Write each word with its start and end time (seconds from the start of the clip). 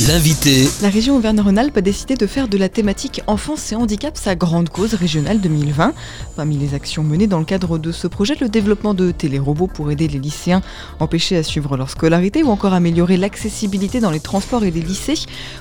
L'invité. 0.00 0.66
La 0.82 0.88
région 0.88 1.14
Auvergne-Rhône-Alpes 1.16 1.76
a 1.76 1.80
décidé 1.80 2.16
de 2.16 2.26
faire 2.26 2.48
de 2.48 2.58
la 2.58 2.68
thématique 2.68 3.22
enfance 3.28 3.70
et 3.70 3.76
handicap 3.76 4.16
sa 4.16 4.34
grande 4.34 4.68
cause 4.68 4.94
régionale 4.94 5.40
2020. 5.40 5.94
Parmi 6.34 6.58
les 6.58 6.74
actions 6.74 7.04
menées 7.04 7.28
dans 7.28 7.38
le 7.38 7.44
cadre 7.44 7.78
de 7.78 7.92
ce 7.92 8.08
projet, 8.08 8.34
le 8.40 8.48
développement 8.48 8.92
de 8.92 9.12
télérobots 9.12 9.68
pour 9.68 9.92
aider 9.92 10.08
les 10.08 10.18
lycéens 10.18 10.62
empêchés 10.98 11.36
à 11.36 11.44
suivre 11.44 11.76
leur 11.76 11.90
scolarité 11.90 12.42
ou 12.42 12.48
encore 12.48 12.72
améliorer 12.72 13.16
l'accessibilité 13.16 14.00
dans 14.00 14.10
les 14.10 14.18
transports 14.18 14.64
et 14.64 14.72
les 14.72 14.80
lycées. 14.80 15.14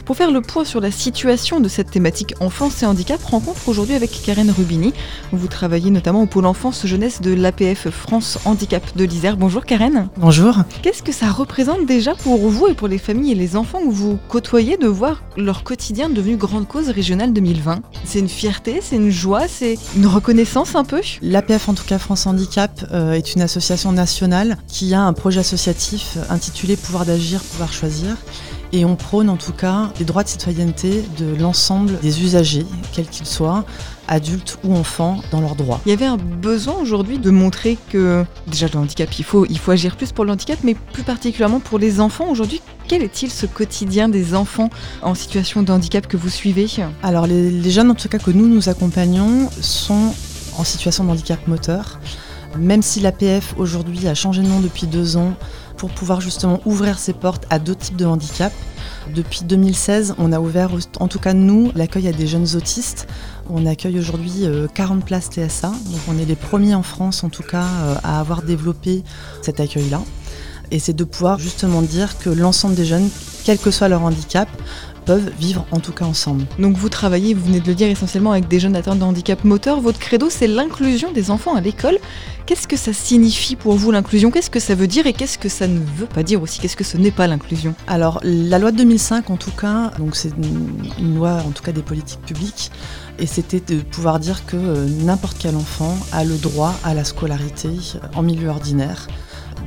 Pour 0.04 0.18
faire 0.18 0.32
le 0.32 0.42
point 0.42 0.66
sur 0.66 0.82
la 0.82 0.90
situation 0.90 1.60
de 1.60 1.68
cette 1.68 1.92
thématique 1.92 2.34
enfance 2.40 2.82
et 2.82 2.88
handicap, 2.88 3.24
rencontre 3.24 3.70
aujourd'hui 3.70 3.94
avec 3.94 4.20
Karen 4.24 4.50
Rubini. 4.50 4.94
Vous 5.32 5.48
travaillez 5.48 5.92
notamment 5.92 6.24
au 6.24 6.28
pôle 6.28 6.48
enfance 6.48 6.88
jeunesse 6.88 7.22
de 7.22 7.36
l'APF 7.36 7.92
France 7.92 8.40
Handicap 8.46 8.98
de 8.98 9.04
l'Isère. 9.04 9.38
Bonjour 9.38 9.64
Karen. 9.64 10.10
Bonjour. 10.18 10.56
Qu'est-ce 10.82 11.04
que 11.04 11.12
ça 11.12 11.30
représente 11.30 11.86
déjà 11.86 12.16
pour 12.16 12.50
vous 12.50 12.66
et 12.66 12.74
pour 12.74 12.88
les 12.88 12.98
familles 12.98 13.34
et 13.34 13.36
les 13.36 13.56
enfants 13.56 13.82
que 13.86 13.92
vous 13.92 14.18
côtoyer, 14.28 14.78
de 14.78 14.88
voir 14.88 15.24
leur 15.38 15.64
quotidien 15.64 16.10
devenu 16.10 16.38
grande 16.38 16.68
cause 16.68 16.90
régionale 16.90 17.34
2020. 17.34 17.82
C'est 18.06 18.20
une 18.20 18.30
fierté, 18.30 18.80
c'est 18.82 18.96
une 18.96 19.12
joie, 19.12 19.48
c'est 19.48 19.78
une 19.96 20.08
reconnaissance 20.08 20.76
un 20.76 20.84
peu 20.84 21.02
L'APF, 21.22 21.70
en 21.70 21.74
tout 21.74 21.86
cas 21.86 22.00
France 22.00 22.28
Handicap, 22.28 22.86
euh, 22.92 23.14
est 23.14 23.36
une 23.36 23.42
association 23.42 23.92
nationale 23.92 24.58
qui 24.68 24.94
a 24.94 25.02
un 25.02 25.14
projet 25.14 25.40
associatif 25.40 26.18
intitulé 26.30 26.76
Pouvoir 26.76 27.06
d'agir, 27.06 27.42
pouvoir 27.42 27.72
choisir. 27.74 28.18
Et 28.76 28.86
on 28.86 28.96
prône 28.96 29.30
en 29.30 29.38
tout 29.38 29.54
cas 29.54 29.92
les 30.00 30.06
droits 30.06 30.24
de 30.24 30.28
citoyenneté 30.28 31.06
de 31.20 31.36
l'ensemble 31.40 32.00
des 32.02 32.24
usagers, 32.24 32.66
quels 32.92 33.06
qu'ils 33.06 33.28
soient, 33.28 33.66
adultes 34.08 34.58
ou 34.64 34.76
enfants, 34.76 35.22
dans 35.32 35.42
leurs 35.42 35.54
droits. 35.54 35.80
Il 35.86 35.90
y 35.90 35.94
avait 35.94 36.08
un 36.08 36.18
besoin 36.18 36.74
aujourd'hui 36.82 37.20
de 37.20 37.30
montrer 37.30 37.78
que 37.92 38.26
déjà 38.48 38.66
le 38.74 38.80
handicap, 38.80 39.08
il 39.20 39.24
faut, 39.24 39.46
il 39.46 39.60
faut 39.60 39.70
agir 39.70 39.96
plus 39.96 40.12
pour 40.12 40.26
le 40.26 40.32
handicap, 40.32 40.58
mais 40.64 40.74
plus 40.74 41.04
particulièrement 41.04 41.60
pour 41.60 41.78
les 41.78 42.00
enfants 42.00 42.28
aujourd'hui. 42.32 42.62
Quel 42.88 43.04
est-il 43.04 43.30
ce 43.30 43.46
quotidien 43.46 44.10
des 44.10 44.34
enfants 44.34 44.72
en 45.04 45.14
situation 45.14 45.62
de 45.62 45.72
handicap 45.72 46.08
que 46.08 46.18
vous 46.18 46.30
suivez? 46.30 46.66
Alors 47.04 47.28
les, 47.28 47.52
les 47.52 47.72
jeunes 47.72 47.92
en 47.92 47.96
tout 47.96 48.10
cas 48.10 48.18
que 48.18 48.32
nous 48.32 48.48
nous 48.48 48.70
accompagnons 48.70 49.52
sont 49.62 50.16
en 50.58 50.64
situation 50.64 51.04
de 51.04 51.12
handicap 51.12 51.48
moteur. 51.48 52.00
Même 52.58 52.82
si 52.82 53.00
l'APF 53.00 53.56
aujourd'hui 53.58 54.08
a 54.08 54.14
changé 54.14 54.42
de 54.42 54.48
nom 54.48 54.60
depuis 54.60 54.86
deux 54.86 55.18
ans 55.18 55.34
pour 55.84 55.92
pouvoir 55.92 56.22
justement 56.22 56.62
ouvrir 56.64 56.98
ses 56.98 57.12
portes 57.12 57.46
à 57.50 57.60
d'autres 57.60 57.82
types 57.82 57.98
de 57.98 58.06
handicap, 58.06 58.54
depuis 59.14 59.42
2016, 59.44 60.16
on 60.18 60.32
a 60.32 60.40
ouvert, 60.40 60.70
en 61.02 61.10
tout 61.10 61.20
cas 61.20 61.34
nous, 61.34 61.74
l'accueil 61.76 62.08
à 62.08 62.14
des 62.14 62.26
jeunes 62.26 62.56
autistes. 62.56 63.06
On 63.50 63.66
accueille 63.66 64.00
aujourd'hui 64.00 64.46
40 64.76 65.02
euh, 65.02 65.06
places 65.06 65.30
TSA, 65.30 65.68
donc 65.68 66.00
on 66.08 66.18
est 66.18 66.24
les 66.24 66.38
premiers 66.38 66.74
en 66.74 66.84
France 66.84 67.26
en 67.26 67.30
tout 67.30 67.44
cas 67.44 67.66
euh, 67.66 67.96
à 68.02 68.22
avoir 68.22 68.44
développé 68.44 69.04
cet 69.42 69.60
accueil-là. 69.60 70.02
Et 70.72 70.80
c'est 70.80 70.94
de 70.94 71.04
pouvoir 71.04 71.38
justement 71.38 71.82
dire 71.82 72.18
que 72.18 72.30
l'ensemble 72.30 72.76
des 72.76 72.86
jeunes, 72.86 73.10
quel 73.44 73.58
que 73.58 73.70
soit 73.70 73.90
leur 73.90 74.04
handicap, 74.04 74.48
peuvent 75.06 75.32
vivre 75.40 75.66
en 75.72 75.80
tout 75.80 75.92
cas 75.92 76.06
ensemble. 76.06 76.46
Donc 76.60 76.78
vous 76.78 76.90
travaillez, 76.90 77.34
vous 77.34 77.46
venez 77.46 77.60
de 77.60 77.68
le 77.68 77.76
dire, 77.76 77.88
essentiellement 77.88 78.32
avec 78.32 78.48
des 78.48 78.60
jeunes 78.60 78.76
atteints 78.76 78.96
de 78.96 79.04
handicap 79.04 79.44
moteur. 79.44 79.82
Votre 79.82 80.00
credo, 80.00 80.30
c'est 80.30 80.48
l'inclusion 80.48 81.12
des 81.12 81.32
enfants 81.32 81.56
à 81.56 81.62
l'école. 81.62 81.98
Qu'est-ce 82.46 82.68
que 82.68 82.76
ça 82.76 82.92
signifie 82.92 83.56
pour 83.56 83.76
vous 83.76 83.92
l'inclusion? 83.92 84.30
Qu'est-ce 84.30 84.50
que 84.50 84.60
ça 84.60 84.76
veut 84.76 84.88
dire 84.88 85.08
et 85.08 85.14
qu'est-ce 85.14 85.38
que 85.38 85.50
ça 85.50 85.68
ne 85.68 85.80
veut 85.80 86.08
pas 86.08 86.24
dire 86.24 86.42
aussi? 86.42 86.60
Qu'est-ce 86.60 86.76
que 86.76 86.84
ce 86.84 86.98
n'est 86.98 87.12
pas 87.12 87.28
l'inclusion? 87.28 87.74
Alors 87.88 88.20
la 88.24 88.60
loi 88.60 88.72
de 88.72 88.78
2005 88.78 89.30
en 89.30 89.38
tout 89.38 89.52
cas, 89.52 89.92
donc 89.98 90.16
c'est 90.16 90.34
une, 90.38 91.16
loi 91.16 91.42
en 91.48 91.52
tout 91.52 91.64
cas 91.64 91.72
des 91.72 91.82
politiques 91.82 92.22
publiques, 92.22 92.72
et 93.20 93.28
c'était 93.28 93.62
de 93.62 93.82
pouvoir 93.82 94.20
dire 94.20 94.46
que 94.46 94.58
euh, 94.58 94.88
n'importe 95.04 95.38
quel 95.40 95.56
enfant 95.56 95.96
a 96.12 96.24
le 96.24 96.36
droit 96.36 96.74
à 96.84 96.94
la 96.94 97.04
scolarité 97.04 97.70
en 98.16 98.24
milieu 98.24 98.50
ordinaire. 98.50 99.08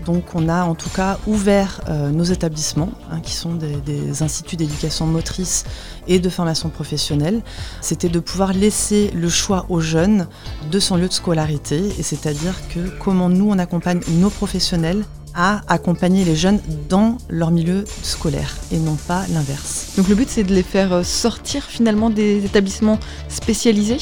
Donc 0.05 0.35
on 0.35 0.49
a 0.49 0.65
en 0.65 0.75
tout 0.75 0.91
cas 0.91 1.19
ouvert 1.27 1.81
euh, 1.89 2.11
nos 2.11 2.25
établissements, 2.25 2.91
hein, 3.11 3.21
qui 3.21 3.33
sont 3.33 3.55
des, 3.55 4.23
instituts 4.23 4.57
d'éducation 4.57 5.07
motrice 5.07 5.65
et 6.07 6.19
de 6.19 6.29
formation 6.29 6.69
professionnelle. 6.69 7.43
C'était 7.81 8.09
de 8.09 8.21
pouvoir 8.21 8.53
laisser 8.53 9.11
le 9.15 9.29
choix 9.29 9.67
aux 9.69 9.81
jeunes 9.81 10.27
de 10.71 10.79
son 10.79 10.97
lieu 10.97 11.09
de 11.09 11.13
scolarité, 11.13 11.83
et 11.99 12.03
c'est-à-dire 12.03 12.55
que 12.69 12.81
comment 12.99 13.29
nous 13.29 13.49
on 13.51 13.59
accompagne 13.59 14.01
nos 14.09 14.31
professionnels 14.31 15.05
à 15.37 15.61
accompagner 15.69 16.25
les 16.25 16.35
jeunes 16.35 16.61
dans 16.89 17.19
leur 17.29 17.51
milieu 17.51 17.85
scolaire 18.03 18.57
et 18.73 18.79
non 18.79 18.97
pas 18.97 19.27
l'inverse. 19.29 19.93
Donc 19.97 20.09
le 20.09 20.15
but 20.15 20.29
c'est 20.31 20.45
de 20.45 20.55
les 20.55 20.63
faire 20.63 20.95
euh, 20.95 21.03
sortir 21.03 21.63
finalement 21.65 22.09
des 22.09 22.45
établissements 22.45 22.99
spécialisés? 23.29 23.99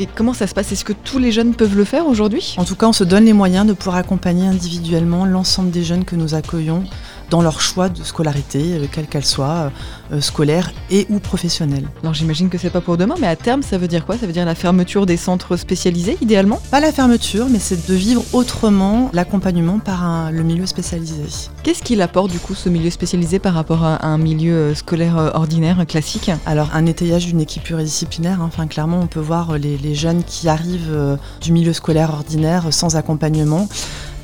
Et 0.00 0.08
comment 0.14 0.32
ça 0.32 0.46
se 0.46 0.54
passe? 0.54 0.72
Est-ce 0.72 0.84
que 0.84 0.94
tous 0.94 1.18
les 1.18 1.30
jeunes 1.30 1.54
peuvent 1.54 1.76
le 1.76 1.84
faire 1.84 2.06
aujourd'hui? 2.06 2.54
En 2.56 2.64
tout 2.64 2.74
cas, 2.74 2.86
on 2.86 2.92
se 2.92 3.04
donne 3.04 3.26
les 3.26 3.34
moyens 3.34 3.66
de 3.66 3.74
pouvoir 3.74 3.96
accompagner 3.96 4.46
individuellement 4.46 5.26
l'ensemble 5.26 5.70
des 5.70 5.84
jeunes 5.84 6.04
que 6.04 6.16
nous 6.16 6.34
accueillons 6.34 6.84
dans 7.30 7.40
leur 7.40 7.60
choix 7.60 7.88
de 7.88 8.02
scolarité, 8.02 8.74
euh, 8.74 8.86
quelle 8.90 9.06
qu'elle 9.06 9.24
soit, 9.24 9.46
euh, 9.46 9.70
euh, 10.12 10.20
scolaire 10.20 10.72
et 10.90 11.06
ou 11.08 11.20
professionnelle. 11.20 11.88
Alors 12.02 12.12
j'imagine 12.12 12.48
que 12.48 12.58
c'est 12.58 12.70
pas 12.70 12.80
pour 12.80 12.96
demain, 12.96 13.14
mais 13.20 13.28
à 13.28 13.36
terme, 13.36 13.62
ça 13.62 13.78
veut 13.78 13.88
dire 13.88 14.04
quoi? 14.04 14.18
Ça 14.18 14.26
veut 14.26 14.32
dire 14.32 14.44
la 14.44 14.54
fermeture 14.54 15.06
des 15.06 15.16
centres 15.16 15.56
spécialisés, 15.56 16.18
idéalement? 16.20 16.60
Pas 16.70 16.80
la 16.80 16.92
fermeture, 16.92 17.46
mais 17.48 17.60
c'est 17.60 17.88
de 17.88 17.94
vivre 17.94 18.22
autrement 18.32 19.10
l'accompagnement 19.12 19.78
par 19.78 20.32
le 20.32 20.42
milieu 20.42 20.66
spécialisé. 20.66 21.22
Qu'est-ce 21.62 21.82
qu'il 21.82 22.02
apporte 22.02 22.30
du 22.30 22.38
coup 22.38 22.54
ce 22.54 22.68
milieu 22.68 22.90
spécialisé 22.90 23.38
par 23.38 23.54
rapport 23.54 23.84
à 23.84 24.04
un 24.06 24.18
milieu 24.18 24.74
scolaire 24.74 25.30
ordinaire, 25.34 25.86
classique? 25.86 26.30
Alors 26.46 26.70
un 26.74 26.86
étayage 26.86 27.26
d'une 27.26 27.40
équipe 27.40 27.62
pluridisciplinaire, 27.62 28.40
hein. 28.40 28.48
enfin 28.48 28.66
clairement 28.66 29.00
on 29.00 29.06
peut 29.06 29.20
voir 29.20 29.58
les, 29.58 29.78
les 29.78 29.94
jeunes 29.94 30.24
qui 30.24 30.48
arrivent 30.48 31.18
du 31.40 31.52
milieu 31.52 31.72
scolaire 31.72 32.10
ordinaire 32.12 32.72
sans 32.72 32.96
accompagnement 32.96 33.68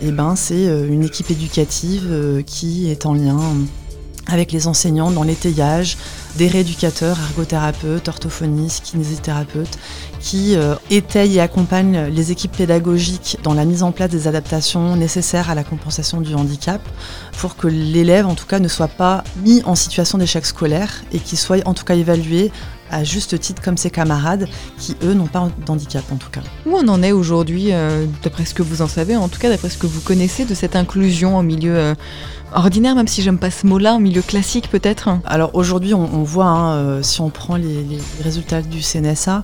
eh 0.03 0.11
ben, 0.11 0.37
c'est 0.37 0.69
euh, 0.69 0.87
une 0.87 1.05
équipe 1.05 1.31
éducative 1.31 2.07
euh, 2.11 2.43
qui 2.43 2.91
est 2.91 3.07
en 3.07 3.15
lien 3.15 3.39
avec 4.29 4.51
les 4.53 4.67
enseignants 4.67 5.11
dans 5.11 5.23
l'étayage, 5.23 5.97
des 6.37 6.49
rééducateurs, 6.49 7.17
ergothérapeutes, 7.31 8.09
orthophonistes, 8.09 8.85
kinésithérapeutes, 8.85 9.79
qui 10.21 10.57
euh, 10.57 10.75
étayent 10.91 11.37
et 11.37 11.41
accompagnent 11.41 12.07
les 12.09 12.33
équipes 12.33 12.57
pédagogiques 12.57 13.39
dans 13.43 13.55
la 13.55 13.65
mise 13.65 13.83
en 13.83 13.93
place 13.93 14.11
des 14.11 14.27
adaptations 14.27 14.97
nécessaires 14.97 15.49
à 15.49 15.55
la 15.55 15.63
compensation 15.63 16.21
du 16.21 16.35
handicap, 16.35 16.81
pour 17.39 17.57
que 17.57 17.69
l'élève, 17.69 18.27
en 18.27 18.35
tout 18.35 18.47
cas, 18.47 18.59
ne 18.59 18.69
soit 18.69 18.89
pas 18.89 19.23
mis 19.45 19.63
en 19.65 19.77
situation 19.77 20.19
d'échec 20.19 20.45
scolaire 20.45 21.05
et 21.13 21.21
qu'il 21.21 21.39
soit 21.39 21.67
en 21.67 21.75
tout 21.75 21.85
cas 21.85 21.95
évalué 21.95 22.51
à 22.91 23.05
juste 23.05 23.39
titre 23.41 23.63
comme 23.63 23.77
ses 23.77 23.91
camarades 23.91 24.49
qui, 24.79 24.97
eux, 25.03 25.15
n'ont 25.15 25.27
pas 25.27 25.49
d'handicap 25.65 26.05
en 26.13 26.17
tout 26.17 26.31
cas. 26.31 26.41
Où 26.67 26.77
on 26.77 26.89
en 26.89 27.03
est 27.03 27.13
aujourd'hui, 27.13 27.73
euh, 27.73 28.07
d'après 28.23 28.45
ce 28.45 28.55
que 28.55 28.63
vous 28.63 28.83
en 28.83 28.89
savez, 28.89 29.17
en 29.17 29.29
tout 29.29 29.39
cas 29.39 29.49
d'après 29.49 29.69
ce 29.69 29.79
que 29.79 29.87
vous 29.87 30.01
connaissez 30.01 30.45
de 30.45 30.55
cette 30.55 30.77
inclusion 30.77 31.39
au 31.39 31.43
milieu 31.43 31.77
euh, 31.77 31.95
ordinaire, 32.53 32.95
même 32.95 33.09
si 33.09 33.23
j'aime 33.23 33.39
pas 33.39 33.51
ce 33.51 33.67
mot-là, 33.67 33.95
au 33.95 33.99
milieu 33.99 34.23
classique 34.23 34.69
peut-être? 34.71 35.11
Alors 35.25 35.55
aujourd'hui, 35.55 35.95
on, 35.95 36.23
voit, 36.23 36.47
hein, 36.47 36.75
euh, 36.75 37.03
si 37.03 37.21
on 37.21 37.31
prend 37.31 37.57
les, 37.57 37.83
les 37.83 38.01
résultats 38.23 38.63
du 38.63 38.81
CNSA, 38.81 39.43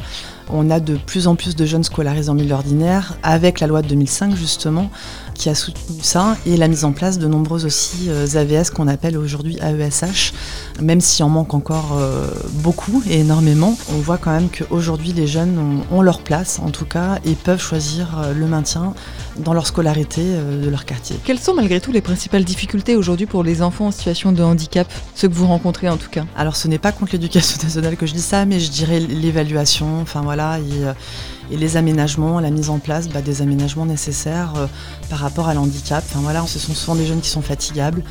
on 0.48 0.70
a 0.70 0.80
de 0.80 0.96
plus 0.96 1.26
en 1.26 1.34
plus 1.34 1.56
de 1.56 1.64
jeunes 1.64 1.84
scolarisés 1.84 2.30
en 2.30 2.34
milieu 2.34 2.54
ordinaire, 2.54 3.16
avec 3.22 3.60
la 3.60 3.66
loi 3.66 3.82
de 3.82 3.88
2005 3.88 4.34
justement, 4.36 4.90
qui 5.34 5.48
a 5.48 5.54
soutenu 5.54 6.00
ça, 6.02 6.36
et 6.46 6.56
la 6.56 6.68
mise 6.68 6.84
en 6.84 6.92
place 6.92 7.18
de 7.18 7.26
nombreuses 7.26 7.64
aussi 7.64 8.08
euh, 8.08 8.26
AVS 8.34 8.70
qu'on 8.70 8.88
appelle 8.88 9.16
aujourd'hui 9.16 9.58
AESH, 9.60 10.32
même 10.80 11.00
s'il 11.00 11.24
en 11.24 11.28
manque 11.28 11.54
encore 11.54 11.98
euh, 11.98 12.28
beaucoup 12.62 13.02
et 13.08 13.20
énormément, 13.20 13.76
on 13.92 13.98
voit 13.98 14.18
quand 14.18 14.32
même 14.32 14.48
qu'aujourd'hui 14.48 15.12
les 15.12 15.26
jeunes 15.26 15.82
ont, 15.90 16.02
leur 16.02 16.20
place 16.20 16.58
en 16.58 16.70
tout 16.70 16.84
cas 16.84 17.18
et 17.24 17.34
peuvent 17.34 17.60
choisir 17.60 18.18
euh, 18.18 18.34
le 18.34 18.46
maintien 18.46 18.92
dans 19.38 19.54
leur 19.54 19.66
scolarité 19.66 20.22
de 20.22 20.68
leur 20.68 20.84
quartier. 20.84 21.16
Quelles 21.24 21.38
sont 21.38 21.54
malgré 21.54 21.80
tout 21.80 21.92
les 21.92 22.00
principales 22.00 22.44
difficultés 22.44 22.96
aujourd'hui 22.96 23.26
pour 23.26 23.42
les 23.42 23.62
enfants 23.62 23.86
en 23.86 23.90
situation 23.90 24.32
de 24.32 24.42
handicap, 24.42 24.90
ceux 25.14 25.28
que 25.28 25.34
vous 25.34 25.46
rencontrez 25.46 25.88
en 25.88 25.96
tout 25.96 26.10
cas? 26.10 26.24
Alors 26.36 26.56
ce 26.56 26.68
n'est 26.68 26.78
pas 26.78 26.92
contre 26.92 27.12
l'éducation 27.12 27.58
nationale 27.62 27.96
que 27.96 28.06
je 28.06 28.12
dis 28.12 28.20
ça, 28.20 28.44
mais 28.44 28.60
je 28.60 28.70
dirais 28.70 29.00
l'évaluation, 29.00 30.00
enfin 30.00 30.20
voilà, 30.20 30.58
et, 30.58 31.56
les 31.56 31.76
aménagements, 31.76 32.40
la 32.40 32.50
mise 32.50 32.70
en 32.70 32.78
place 32.78 33.08
bah, 33.08 33.20
des 33.20 33.42
aménagements 33.42 33.84
nécessaires 33.84 34.54
par 35.10 35.18
rapport 35.18 35.48
à 35.48 35.54
l'handicap. 35.54 36.02
Enfin 36.08 36.20
voilà, 36.22 36.46
ce 36.46 36.58
sont 36.58 36.72
souvent 36.72 36.94
des 36.94 37.04
jeunes 37.04 37.20
qui 37.20 37.28
sont 37.28 37.42
fatigables. 37.42 38.02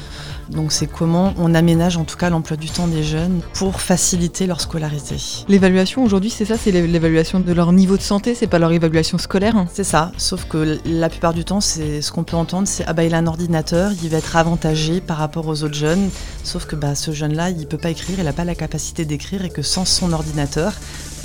Donc 0.51 0.71
c'est 0.71 0.87
comment 0.87 1.33
on 1.37 1.55
aménage 1.55 1.97
en 1.97 2.03
tout 2.03 2.17
cas 2.17 2.29
l'emploi 2.29 2.57
du 2.57 2.69
temps 2.69 2.87
des 2.87 3.03
jeunes 3.03 3.41
pour 3.53 3.81
faciliter 3.81 4.47
leur 4.47 4.59
scolarité. 4.59 5.15
L'évaluation 5.47 6.03
aujourd'hui, 6.03 6.29
c'est 6.29 6.45
ça, 6.45 6.57
c'est 6.57 6.71
l'évaluation 6.71 7.39
de 7.39 7.53
leur 7.53 7.71
niveau 7.71 7.97
de 7.97 8.01
santé, 8.01 8.35
c'est 8.35 8.47
pas 8.47 8.59
leur 8.59 8.71
évaluation 8.71 9.17
scolaire. 9.17 9.65
C'est 9.73 9.83
ça, 9.83 10.11
sauf 10.17 10.45
que 10.45 10.79
la 10.85 11.09
plupart 11.09 11.33
du 11.33 11.45
temps, 11.45 11.61
c'est 11.61 12.01
ce 12.01 12.11
qu'on 12.11 12.23
peut 12.23 12.37
entendre, 12.37 12.67
c'est 12.67 12.83
ah 12.85 12.93
bah 12.93 13.03
il 13.03 13.13
a 13.13 13.17
un 13.17 13.27
ordinateur, 13.27 13.91
il 14.03 14.09
va 14.09 14.17
être 14.17 14.35
avantagé 14.35 15.01
par 15.01 15.17
rapport 15.17 15.47
aux 15.47 15.63
autres 15.63 15.75
jeunes. 15.75 16.09
Sauf 16.43 16.65
que 16.65 16.75
bah 16.75 16.95
ce 16.95 17.11
jeune-là, 17.11 17.49
il 17.49 17.67
peut 17.67 17.77
pas 17.77 17.89
écrire, 17.89 18.19
il 18.19 18.25
n'a 18.25 18.33
pas 18.33 18.45
la 18.45 18.55
capacité 18.55 19.05
d'écrire 19.05 19.45
et 19.45 19.49
que 19.49 19.61
sans 19.61 19.85
son 19.85 20.11
ordinateur, 20.11 20.73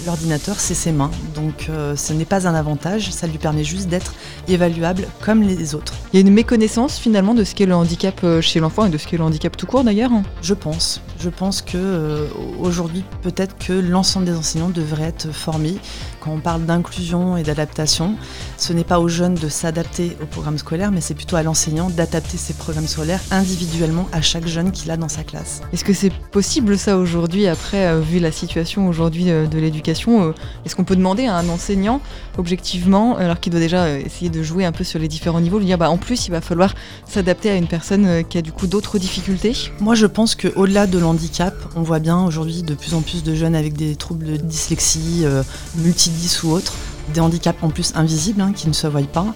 l'ordinateur, 0.04 0.58
c'est 0.58 0.75
ses 0.75 0.93
mains. 0.93 1.10
Donc 1.34 1.69
euh, 1.69 1.96
ce 1.96 2.12
n'est 2.12 2.25
pas 2.25 2.46
un 2.46 2.54
avantage, 2.54 3.10
ça 3.10 3.26
lui 3.26 3.38
permet 3.38 3.64
juste 3.64 3.88
d'être 3.88 4.14
évaluable 4.48 5.06
comme 5.25 5.43
les 5.43 5.75
autres. 5.75 5.94
Il 6.12 6.20
y 6.20 6.22
a 6.22 6.26
une 6.26 6.34
méconnaissance 6.34 6.98
finalement 6.98 7.34
de 7.34 7.44
ce 7.44 7.54
qu'est 7.54 7.66
le 7.66 7.75
handicap 7.75 8.20
euh, 8.25 8.40
chez 8.40 8.60
l'enfant 8.60 8.87
et 8.87 8.90
de 8.90 8.98
ce 8.98 9.06
qu'est 9.06 9.16
le 9.16 9.25
handicap 9.25 9.56
tout 9.56 9.66
court 9.66 9.84
d'ailleurs? 9.84 10.10
Je 10.43 10.54
pense. 10.54 11.00
Je 11.19 11.31
pense 11.31 11.62
que 11.62 11.76
euh, 11.76 12.26
aujourd'hui, 12.60 13.04
peut-être 13.22 13.56
que 13.56 13.72
l'ensemble 13.72 14.26
des 14.26 14.34
enseignants 14.34 14.69
devraient 14.69 15.04
être 15.04 15.32
formés. 15.32 15.76
Quand 16.20 16.32
on 16.32 16.40
parle 16.40 16.66
d'inclusion 16.66 17.37
et 17.37 17.43
d'adaptation, 17.43 18.16
ce 18.58 18.72
n'est 18.72 18.84
pas 18.84 19.00
aux 19.00 19.08
jeunes 19.08 19.34
de 19.34 19.48
s'adapter 19.48 20.16
au 20.22 20.26
programme 20.26 20.58
scolaire, 20.58 20.90
mais 20.90 21.00
c'est 21.00 21.14
plutôt 21.14 21.37
à 21.37 21.43
l'enseignant 21.43 21.88
d'adapter 21.88 22.37
ses 22.37 22.52
programmes 22.52 22.88
scolaires 22.88 23.20
individuellement 23.31 24.08
à 24.12 24.20
chaque 24.20 24.46
jeune 24.46 24.72
qu'il 24.72 24.90
a 24.90 24.96
dans 24.96 25.08
sa 25.08 25.22
classe. 25.22 25.62
Est-ce 25.72 25.84
que 25.84 25.93
c'est 25.93 26.12
possible 26.32 26.76
ça 26.76 26.98
aujourd'hui, 26.98 27.46
après, 27.46 27.98
vu 28.00 28.19
la 28.19 28.32
situation 28.32 28.88
aujourd'hui 28.88 29.26
de 29.26 29.58
l'éducation? 29.58 29.86
Est-ce 29.91 30.77
qu'on 30.77 30.85
peut 30.85 30.97
demander 30.97 31.27
à 31.27 31.37
un 31.37 31.49
enseignant, 31.49 32.00
objectivement, 32.38 33.17
alors 33.17 33.41
qu'il 33.41 33.53
doit 33.53 33.61
déjà 33.61 33.99
essayer 33.99 34.31
de 34.31 34.43
jouer 34.43 34.65
un 34.65 34.73
peu 34.73 34.85
sur 34.85 34.99
les 34.99 35.09
différents 35.09 35.41
niveaux, 35.41 35.59
lui 35.59 35.67
dire 35.67 35.79
bah, 35.79 35.91
en 35.91 35.99
plus 35.99 36.27
il 36.27 36.31
va 36.31 36.41
falloir 36.41 36.75
s'adapter 37.06 37.50
à 37.50 37.56
une 37.56 37.69
personne 37.69 38.25
qui 38.25 38.38
a 38.38 38.43
du 38.43 38.53
coup 38.53 38.67
d'autres 38.67 38.99
difficultés? 38.99 39.55
Moi 39.81 39.94
je 39.94 40.06
pense 40.06 40.35
qu'au-delà 40.35 40.87
de 40.87 40.99
handicap. 41.03 41.55
On 41.75 41.83
voit 41.83 41.99
bien 41.99 42.25
aujourd'hui 42.25 42.62
de 42.62 42.75
plus 42.75 42.94
en 42.94 43.00
plus 43.00 43.23
de 43.23 43.35
jeunes 43.35 43.55
avec 43.55 43.75
des 43.75 43.97
troubles 43.97 44.27
de 44.27 44.37
dyslexie, 44.37 45.23
euh, 45.25 45.43
multidys 45.77 46.39
ou 46.44 46.50
autres, 46.50 46.75
des 47.12 47.20
handicaps 47.20 47.62
en 47.62 47.69
plus 47.69 47.93
invisibles 47.94 48.41
hein, 48.41 48.53
qui 48.55 48.69
ne 48.69 48.73
se 48.73 48.87
voient 48.87 49.03
pas. 49.03 49.26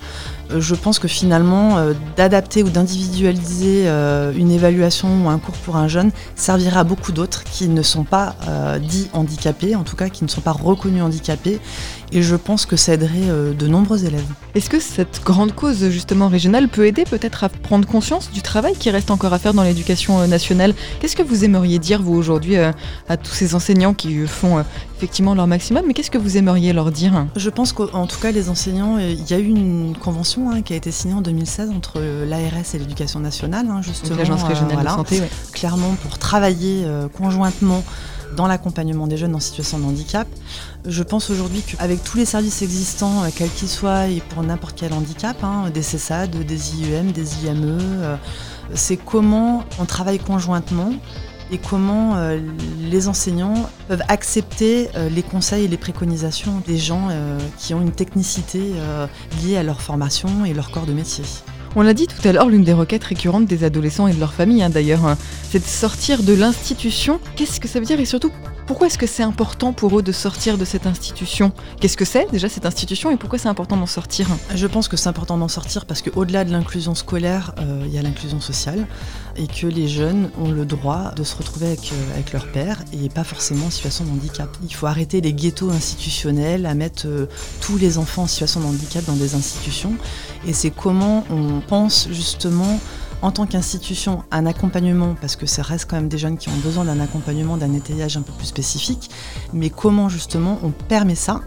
Euh, 0.50 0.61
je 0.61 0.75
pense 0.75 0.99
que 0.99 1.08
finalement, 1.08 1.78
euh, 1.78 1.93
d'adapter 2.17 2.62
ou 2.62 2.70
d'individualiser 2.70 3.88
une 4.37 4.50
évaluation 4.50 5.25
ou 5.25 5.28
un 5.28 5.38
cours 5.38 5.55
pour 5.56 5.76
un 5.76 5.88
jeune 5.88 6.11
servira 6.34 6.81
à 6.81 6.84
beaucoup 6.84 7.12
d'autres 7.12 7.44
qui 7.44 7.69
ne 7.69 7.82
sont 7.82 8.05
pas 8.05 8.34
dits 8.81 9.08
handicapés, 9.12 9.76
en 9.76 9.82
tout 9.82 9.96
cas 9.96 10.08
qui 10.08 10.25
ne 10.25 10.28
sont 10.28 10.40
pas 10.40 10.52
reconnus 10.52 11.02
handicapés 11.02 11.61
et 12.12 12.22
je 12.22 12.36
pense 12.36 12.66
que 12.66 12.76
ça 12.76 12.94
aiderait 12.94 13.28
euh, 13.28 13.52
de 13.52 13.66
nombreux 13.66 14.04
élèves. 14.04 14.26
Est-ce 14.54 14.68
que 14.68 14.80
cette 14.80 15.22
grande 15.24 15.54
cause 15.54 15.90
justement 15.90 16.28
régionale 16.28 16.68
peut 16.68 16.86
aider 16.86 17.04
peut-être 17.04 17.44
à 17.44 17.48
prendre 17.48 17.86
conscience 17.86 18.30
du 18.30 18.42
travail 18.42 18.74
qui 18.74 18.90
reste 18.90 19.10
encore 19.10 19.32
à 19.32 19.38
faire 19.38 19.54
dans 19.54 19.62
l'éducation 19.62 20.20
euh, 20.20 20.26
nationale? 20.26 20.74
Qu'est-ce 21.00 21.16
que 21.16 21.22
vous 21.22 21.44
aimeriez 21.44 21.78
dire 21.78 22.02
vous 22.02 22.14
aujourd'hui 22.14 22.56
euh, 22.56 22.72
à 23.08 23.16
tous 23.16 23.32
ces 23.32 23.54
enseignants 23.54 23.94
qui 23.94 24.26
font 24.26 24.64
effectivement 24.96 25.34
leur 25.34 25.46
maximum, 25.46 25.84
mais 25.86 25.94
qu'est-ce 25.94 26.10
que 26.10 26.18
vous 26.18 26.36
aimeriez 26.36 26.72
leur 26.72 26.90
dire? 26.90 27.26
Je 27.36 27.48
pense 27.48 27.72
qu'en 27.72 28.06
tout 28.06 28.20
cas 28.20 28.32
les 28.32 28.50
enseignants, 28.50 28.98
il 28.98 29.28
y 29.28 29.32
a 29.32 29.38
eu 29.38 29.46
une 29.46 29.94
convention 29.98 30.50
hein, 30.50 30.62
qui 30.62 30.74
a 30.74 30.76
été 30.76 30.90
signée 30.90 31.14
en 31.14 31.22
2016 31.22 31.70
entre 31.70 32.00
l'ARS 32.00 32.74
et 32.74 32.78
l'éducation 32.78 33.20
nationale, 33.20 33.66
hein, 33.70 33.80
justement. 33.82 34.16
L'agence 34.16 34.42
régionale 34.42 34.84
de 34.84 34.88
santé, 34.88 35.22
Clairement 35.52 35.94
pour 36.02 36.18
travailler 36.18 36.84
conjointement 37.16 37.82
dans 38.37 38.47
l'accompagnement 38.47 39.06
des 39.06 39.17
jeunes 39.17 39.35
en 39.35 39.41
situation 39.41 39.79
de 39.79 39.85
handicap. 39.85 40.27
Je 40.87 41.03
pense 41.03 41.31
aujourd'hui 41.31 41.62
qu'avec 41.62 42.03
tous 42.03 42.17
les 42.17 42.25
services 42.25 42.62
existants, 42.62 43.23
euh, 43.23 43.29
quels 43.35 43.50
qu'ils 43.50 43.69
soient, 43.69 44.06
et 44.06 44.21
pour 44.21 44.43
n'importe 44.43 44.77
quel 44.79 44.93
handicap, 44.93 45.43
hein, 45.43 45.71
des 45.73 45.82
CESAD, 45.82 46.31
des 46.31 46.77
IUM, 46.77 47.12
des 47.12 47.44
IME, 47.44 47.79
euh, 47.81 48.17
c'est 48.75 48.97
comment 48.97 49.65
on 49.79 49.85
travaille 49.85 50.19
conjointement 50.19 50.93
et 51.53 51.59
comment 51.59 52.17
euh, 52.17 52.38
les 52.81 53.09
enseignants 53.09 53.69
peuvent 53.88 54.05
accepter 54.09 54.88
les 55.11 55.23
conseils 55.23 55.65
et 55.65 55.69
les 55.69 55.77
préconisations 55.77 56.62
des 56.65 56.79
gens 56.79 57.09
qui 57.59 57.75
ont 57.75 57.81
une 57.81 57.91
technicité 57.91 58.75
liée 59.43 59.56
à 59.56 59.65
leur 59.65 59.82
formation 59.82 60.44
et 60.44 60.55
leur 60.55 60.71
corps 60.71 60.87
de 60.87 60.93
métier. 60.93 61.25
On 61.76 61.82
l'a 61.82 61.94
dit 61.94 62.08
tout 62.08 62.26
à 62.26 62.32
l'heure, 62.32 62.49
l'une 62.49 62.64
des 62.64 62.72
requêtes 62.72 63.05
récurrentes 63.05 63.46
des 63.46 63.62
adolescents 63.62 64.08
et 64.08 64.12
de 64.12 64.19
leur 64.19 64.34
famille, 64.34 64.61
hein, 64.62 64.70
d'ailleurs, 64.70 65.06
hein, 65.06 65.17
c'est 65.49 65.61
de 65.61 65.64
sortir 65.64 66.25
de 66.25 66.34
l'institution. 66.34 67.20
Qu'est-ce 67.37 67.61
que 67.61 67.69
ça 67.69 67.78
veut 67.78 67.87
dire 67.87 68.00
et 68.00 68.05
surtout 68.05 68.32
pourquoi 68.70 68.87
est-ce 68.87 68.99
que 68.99 69.08
c'est 69.08 69.25
important 69.25 69.72
pour 69.72 69.99
eux 69.99 70.02
de 70.05 70.12
sortir 70.12 70.56
de 70.56 70.64
cette 70.64 70.87
institution? 70.87 71.50
Qu'est-ce 71.81 71.96
que 71.96 72.05
c'est 72.05 72.31
déjà 72.31 72.49
cette 72.49 72.67
institution 72.67 73.11
et 73.11 73.17
pourquoi 73.17 73.37
c'est 73.37 73.49
important 73.49 73.76
d'en 73.76 73.84
sortir? 73.84 74.28
Je 74.55 74.67
pense 74.69 74.87
que 74.87 74.96
c'est 74.96 75.08
important 75.08 75.37
d'en 75.37 75.49
sortir 75.49 75.87
parce 75.87 76.02
qu'au-delà 76.02 76.44
de 76.44 76.52
l'inclusion 76.52 76.94
scolaire, 76.94 77.52
euh, 77.58 77.82
il 77.87 77.93
y 77.93 77.99
a 77.99 78.02
l'inclusion 78.02 78.40
sociale 78.40 78.87
et 79.34 79.49
que 79.49 79.67
les 79.67 79.88
jeunes 79.88 80.31
ont 80.40 80.52
le 80.52 80.64
droit 80.64 81.11
de 81.17 81.25
se 81.25 81.34
retrouver 81.34 81.67
avec, 81.67 81.93
euh, 81.93 82.14
avec 82.14 82.32
leur 82.32 82.46
père 82.52 82.78
et 82.93 83.08
pas 83.08 83.25
forcément 83.25 83.67
en 83.67 83.70
situation 83.70 84.05
de 84.05 84.11
handicap. 84.11 84.49
Il 84.62 84.72
faut 84.72 84.87
arrêter 84.87 85.20
les 85.20 85.32
ghettos 85.32 85.70
institutionnels, 85.70 86.64
à 86.64 86.75
mettre 86.75 87.08
euh, 87.08 87.26
tous 87.61 87.76
les 87.76 87.99
enfants 87.99 88.22
en 88.22 88.28
situation 88.28 88.61
de 88.61 88.67
handicap 88.67 89.05
dans 89.05 89.17
des 89.17 89.34
institutions 89.34 89.94
et 90.46 90.52
c'est 90.52 90.70
comment 90.70 91.25
on 91.28 91.58
pense 91.58 92.06
justement 92.12 92.78
en 93.22 93.31
tant 93.31 93.46
qu'institution 93.46 94.25
un 94.31 94.46
accompagnement, 94.46 95.14
parce 95.20 95.37
que 95.37 95.46
ça 95.46 95.62
reste 95.62 95.88
quand 95.88 95.96
même 95.96 96.08
des 96.08 96.19
jeunes 96.19 96.38
qui 96.38 96.49
ont 96.49 96.56
besoin 96.64 96.84
d'un 96.84 97.00
accompagnement, 97.00 97.56
d'un 97.56 97.72
étayage 97.75 98.17
un 98.17 98.22
peu 98.22 98.32
plus 98.32 98.46
spécifique, 98.46 99.11
mais 99.52 99.70
comment 99.70 100.08
justement 100.08 100.58
on 100.62 100.70
permet 100.70 101.14
ça 101.14 101.40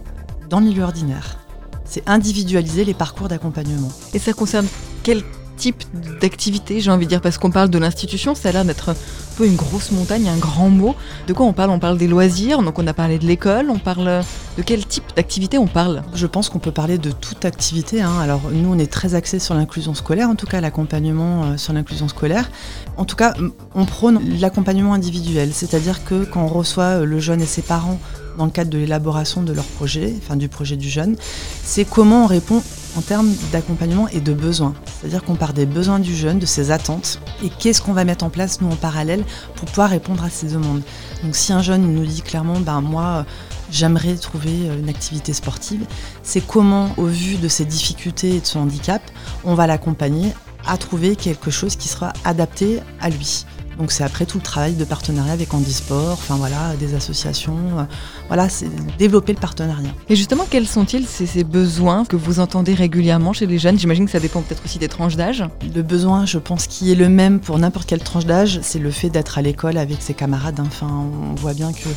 dans 0.49 0.59
le 0.59 0.67
milieu 0.67 0.83
ordinaire? 0.83 1.37
C'est 1.85 2.07
individualiser 2.07 2.85
les 2.85 2.93
parcours 2.93 3.27
d'accompagnement. 3.27 3.91
Et 4.13 4.19
ça 4.19 4.33
concerne 4.33 4.67
quel 5.03 5.23
type 5.57 5.83
d'activité, 6.19 6.81
j'ai 6.81 6.91
envie 6.91 7.05
de 7.05 7.09
dire, 7.09 7.21
parce 7.21 7.37
qu'on 7.37 7.51
parle 7.51 7.69
de 7.69 7.77
l'institution, 7.77 8.35
ça 8.35 8.49
a 8.49 8.51
l'air 8.51 8.65
d'être 8.65 8.95
peu 9.33 9.45
une 9.45 9.55
grosse 9.55 9.91
montagne, 9.91 10.29
un 10.29 10.37
grand 10.37 10.69
mot. 10.69 10.95
De 11.27 11.33
quoi 11.33 11.45
on 11.45 11.53
parle? 11.53 11.71
On 11.71 11.79
parle 11.79 11.97
des 11.97 12.07
loisirs, 12.07 12.61
donc 12.61 12.79
on 12.79 12.87
a 12.87 12.93
parlé 12.93 13.19
de 13.19 13.25
l'école, 13.25 13.69
on 13.69 13.79
parle 13.79 14.23
de 14.57 14.61
quel 14.61 14.85
type 14.85 15.03
d'activité 15.15 15.57
on 15.57 15.67
parle? 15.67 16.03
Je 16.13 16.27
pense 16.27 16.49
qu'on 16.49 16.59
peut 16.59 16.71
parler 16.71 16.97
de 16.97 17.11
toute 17.11 17.45
activité. 17.45 18.01
Hein. 18.01 18.19
Alors 18.21 18.41
nous, 18.51 18.71
on 18.71 18.77
est 18.77 18.91
très 18.91 19.15
axé 19.15 19.39
sur 19.39 19.55
l'inclusion 19.55 19.93
scolaire, 19.93 20.29
en 20.29 20.35
tout 20.35 20.45
cas 20.45 20.61
l'accompagnement 20.61 21.43
euh, 21.43 21.57
sur 21.57 21.73
l'inclusion 21.73 22.07
scolaire. 22.07 22.49
En 22.97 23.05
tout 23.05 23.15
cas, 23.15 23.33
on 23.75 23.85
prône 23.85 24.21
l'accompagnement 24.39 24.93
individuel, 24.93 25.49
c'est-à-dire 25.53 26.03
que 26.03 26.23
quand 26.25 26.43
on 26.43 26.47
reçoit 26.47 27.01
euh, 27.01 27.05
le 27.05 27.19
jeune 27.19 27.41
et 27.41 27.45
ses 27.45 27.61
parents 27.61 27.99
dans 28.37 28.45
le 28.45 28.51
cadre 28.51 28.69
de 28.69 28.77
l'élaboration 28.77 29.43
de 29.43 29.53
leur 29.53 29.65
projet, 29.65 30.13
enfin 30.17 30.35
du 30.35 30.49
projet 30.49 30.75
du 30.75 30.89
jeune, 30.89 31.15
c'est 31.63 31.85
comment 31.85 32.23
on 32.23 32.27
répond 32.27 32.61
en 32.97 33.01
termes 33.01 33.33
d'accompagnement 33.51 34.07
et 34.09 34.19
de 34.19 34.33
besoins. 34.33 34.73
C'est-à-dire 34.85 35.23
qu'on 35.23 35.35
part 35.35 35.53
des 35.53 35.65
besoins 35.65 35.99
du 35.99 36.15
jeune, 36.15 36.39
de 36.39 36.45
ses 36.45 36.71
attentes, 36.71 37.19
et 37.43 37.49
qu'est-ce 37.49 37.81
qu'on 37.81 37.93
va 37.93 38.03
mettre 38.05 38.25
en 38.25 38.29
place, 38.29 38.61
nous, 38.61 38.69
en 38.69 38.75
parallèle, 38.75 39.23
pour 39.55 39.67
pouvoir 39.67 39.89
répondre 39.89 40.23
à 40.23 40.29
ces 40.29 40.47
demandes. 40.47 40.81
Donc 41.23 41.35
si 41.35 41.53
un 41.53 41.61
jeune 41.61 41.93
nous 41.93 42.05
dit 42.05 42.21
clairement, 42.21 42.59
ben 42.59 42.81
moi, 42.81 43.25
j'aimerais 43.71 44.15
trouver 44.15 44.67
une 44.79 44.89
activité 44.89 45.33
sportive, 45.33 45.85
c'est 46.21 46.45
comment, 46.45 46.89
au 46.97 47.05
vu 47.05 47.35
de 47.35 47.47
ses 47.47 47.65
difficultés 47.65 48.35
et 48.35 48.39
de 48.39 48.45
son 48.45 48.59
handicap, 48.59 49.01
on 49.43 49.55
va 49.55 49.67
l'accompagner 49.67 50.33
à 50.65 50.77
trouver 50.77 51.15
quelque 51.15 51.51
chose 51.51 51.75
qui 51.75 51.89
sera 51.89 52.13
adapté 52.23 52.79
à 53.01 53.09
lui. 53.09 53.45
Donc 53.77 53.91
c'est 53.91 54.03
après 54.03 54.25
tout 54.25 54.37
le 54.37 54.43
travail 54.43 54.73
de 54.73 54.85
partenariat 54.85 55.33
avec 55.33 55.53
Handisport, 55.53 56.13
enfin 56.13 56.35
voilà, 56.35 56.75
des 56.79 56.95
associations. 56.95 57.57
Euh, 57.77 57.83
voilà, 58.27 58.49
c'est 58.49 58.69
développer 58.97 59.33
le 59.33 59.39
partenariat. 59.39 59.89
Et 60.09 60.15
justement, 60.15 60.45
quels 60.49 60.67
sont-ils 60.67 61.05
ces, 61.05 61.43
besoins 61.43 62.05
que 62.05 62.15
vous 62.15 62.39
entendez 62.39 62.73
régulièrement 62.73 63.33
chez 63.33 63.45
les 63.45 63.57
jeunes? 63.57 63.79
J'imagine 63.79 64.05
que 64.05 64.11
ça 64.11 64.19
dépend 64.19 64.41
peut-être 64.41 64.63
aussi 64.63 64.79
des 64.79 64.87
tranches 64.87 65.15
d'âge. 65.15 65.43
Le 65.75 65.81
besoin, 65.81 66.25
je 66.25 66.37
pense, 66.37 66.67
qui 66.67 66.91
est 66.91 66.95
le 66.95 67.09
même 67.09 67.39
pour 67.39 67.57
n'importe 67.59 67.87
quelle 67.87 68.03
tranche 68.03 68.25
d'âge, 68.25 68.59
c'est 68.61 68.79
le 68.79 68.91
fait 68.91 69.09
d'être 69.09 69.37
à 69.37 69.41
l'école 69.41 69.77
avec 69.77 70.01
ses 70.01 70.13
camarades. 70.13 70.59
Enfin, 70.59 70.87
on 71.31 71.35
voit 71.35 71.53
bien 71.53 71.73
que 71.73 71.89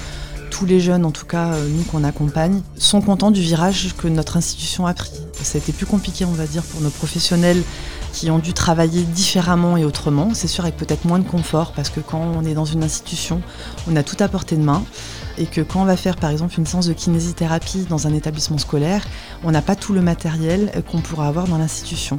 tous 0.50 0.64
les 0.66 0.80
jeunes, 0.80 1.04
en 1.04 1.10
tout 1.10 1.26
cas 1.26 1.52
euh, 1.52 1.68
nous 1.68 1.82
qu'on 1.84 2.04
accompagne, 2.04 2.62
sont 2.78 3.00
contents 3.02 3.30
du 3.30 3.40
virage 3.40 3.94
que 3.98 4.08
notre 4.08 4.36
institution 4.36 4.86
a 4.86 4.94
pris. 4.94 5.10
Ça 5.42 5.58
a 5.58 5.60
été 5.60 5.72
plus 5.72 5.86
compliqué, 5.86 6.24
on 6.24 6.32
va 6.32 6.46
dire, 6.46 6.62
pour 6.62 6.80
nos 6.80 6.90
professionnels 6.90 7.62
qui 8.16 8.30
ont 8.30 8.38
dû 8.38 8.54
travailler 8.54 9.02
différemment 9.02 9.76
et 9.76 9.84
autrement. 9.84 10.30
C'est 10.32 10.48
sûr 10.48 10.64
avec 10.64 10.78
peut-être 10.78 11.04
moins 11.04 11.18
de 11.18 11.28
confort 11.28 11.72
parce 11.72 11.90
que 11.90 12.00
quand 12.00 12.18
on 12.18 12.46
est 12.46 12.54
dans 12.54 12.64
une 12.64 12.82
institution, 12.82 13.42
on 13.86 13.94
a 13.94 14.02
tout 14.02 14.16
à 14.20 14.28
portée 14.28 14.56
de 14.56 14.62
main 14.62 14.82
et 15.36 15.44
que 15.44 15.60
quand 15.60 15.82
on 15.82 15.84
va 15.84 15.98
faire 15.98 16.16
par 16.16 16.30
exemple 16.30 16.54
une 16.56 16.64
séance 16.64 16.86
de 16.86 16.94
kinésithérapie 16.94 17.84
dans 17.90 18.06
un 18.06 18.14
établissement 18.14 18.56
scolaire, 18.56 19.04
on 19.44 19.50
n'a 19.50 19.60
pas 19.60 19.76
tout 19.76 19.92
le 19.92 20.00
matériel 20.00 20.72
qu'on 20.90 21.02
pourra 21.02 21.28
avoir 21.28 21.46
dans 21.46 21.58
l'institution. 21.58 22.18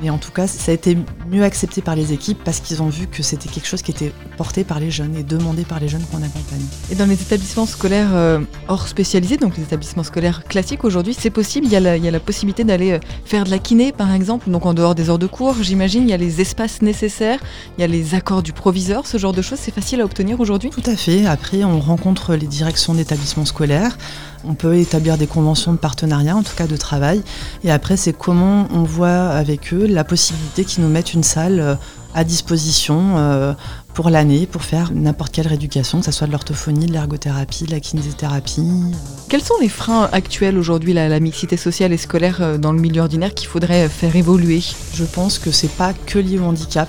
Mais 0.00 0.10
en 0.10 0.18
tout 0.18 0.30
cas, 0.30 0.46
ça 0.46 0.70
a 0.70 0.74
été 0.74 0.96
mieux 1.30 1.44
accepté 1.44 1.82
par 1.82 1.96
les 1.96 2.12
équipes 2.12 2.38
parce 2.44 2.60
qu'ils 2.60 2.82
ont 2.82 2.88
vu 2.88 3.06
que 3.06 3.22
c'était 3.22 3.48
quelque 3.48 3.66
chose 3.66 3.82
qui 3.82 3.90
était 3.90 4.12
porté 4.36 4.64
par 4.64 4.80
les 4.80 4.90
jeunes 4.90 5.16
et 5.16 5.22
demandé 5.22 5.64
par 5.64 5.80
les 5.80 5.88
jeunes 5.88 6.04
qu'on 6.10 6.22
accompagne. 6.22 6.64
Et 6.90 6.94
dans 6.94 7.06
les 7.06 7.20
établissements 7.20 7.66
scolaires 7.66 8.14
euh, 8.14 8.40
hors 8.68 8.88
spécialisés, 8.88 9.36
donc 9.36 9.56
les 9.56 9.64
établissements 9.64 10.02
scolaires 10.02 10.44
classiques 10.44 10.84
aujourd'hui, 10.84 11.16
c'est 11.18 11.30
possible, 11.30 11.66
il 11.66 11.72
y, 11.72 11.76
a 11.76 11.80
la, 11.80 11.96
il 11.96 12.04
y, 12.04 12.08
a 12.08 12.10
la, 12.10 12.20
possibilité 12.20 12.64
d'aller 12.64 12.92
euh, 12.92 12.98
faire 13.24 13.44
de 13.44 13.50
la 13.50 13.58
kiné 13.58 13.92
par 13.92 14.12
exemple, 14.12 14.50
donc 14.50 14.66
en 14.66 14.74
dehors 14.74 14.94
des 14.94 15.10
heures 15.10 15.18
de 15.18 15.26
cours, 15.26 15.56
j'imagine, 15.62 16.02
il 16.02 16.10
y 16.10 16.14
a 16.14 16.16
les 16.16 16.40
espaces 16.40 16.82
nécessaires, 16.82 17.40
il 17.76 17.80
y 17.80 17.84
a 17.84 17.86
les 17.86 18.14
accords 18.14 18.42
du 18.42 18.52
proviseur, 18.52 19.06
ce 19.06 19.18
genre 19.18 19.32
de 19.32 19.42
choses, 19.42 19.58
c'est 19.60 19.74
facile 19.74 20.00
à 20.00 20.04
obtenir 20.04 20.40
aujourd'hui? 20.40 20.70
Tout 20.70 20.82
à 20.86 20.96
fait, 20.96 21.26
après 21.26 21.64
on 21.64 21.80
rencontre 21.80 22.34
les 22.34 22.46
directions 22.46 22.94
d'établissements 22.94 23.44
scolaires, 23.44 23.96
on 24.44 24.54
peut 24.54 24.76
établir 24.76 25.18
des 25.18 25.26
conventions 25.26 25.72
de 25.72 25.78
partenariat, 25.78 26.36
en 26.36 26.42
tout 26.42 26.54
cas 26.56 26.66
de 26.66 26.76
travail. 26.76 27.22
Et 27.64 27.70
après, 27.70 27.96
c'est 27.96 28.12
comment 28.12 28.68
on 28.72 28.82
voit 28.82 29.28
avec 29.28 29.72
eux 29.72 29.77
la 29.86 30.04
possibilité 30.04 30.64
qu'ils 30.64 30.82
nous 30.82 30.90
mettent 30.90 31.14
une 31.14 31.22
salle 31.22 31.60
euh, 31.60 31.74
à 32.14 32.24
disposition 32.24 33.18
euh, 33.18 33.52
pour 33.94 34.10
l'année 34.10 34.46
pour 34.46 34.62
faire 34.62 34.90
n'importe 34.92 35.32
quelle 35.32 35.46
rééducation, 35.46 36.00
que 36.00 36.06
ce 36.06 36.12
soit 36.12 36.26
de 36.26 36.32
l'orthophonie, 36.32 36.86
de 36.86 36.92
l'ergothérapie, 36.92 37.64
de 37.64 37.70
la 37.70 37.80
kinésithérapie. 37.80 38.94
Quels 39.28 39.42
sont 39.42 39.54
les 39.60 39.68
freins 39.68 40.08
actuels 40.12 40.58
aujourd'hui, 40.58 40.92
la, 40.94 41.08
la 41.08 41.20
mixité 41.20 41.56
sociale 41.56 41.92
et 41.92 41.96
scolaire 41.96 42.38
euh, 42.40 42.58
dans 42.58 42.72
le 42.72 42.80
milieu 42.80 43.02
ordinaire 43.02 43.34
qu'il 43.34 43.48
faudrait 43.48 43.88
faire 43.88 44.16
évoluer? 44.16 44.62
Je 44.94 45.04
pense 45.04 45.38
que 45.38 45.50
c'est 45.50 45.72
pas 45.72 45.92
que 45.92 46.18
lié 46.18 46.38
au 46.38 46.44
handicap. 46.44 46.88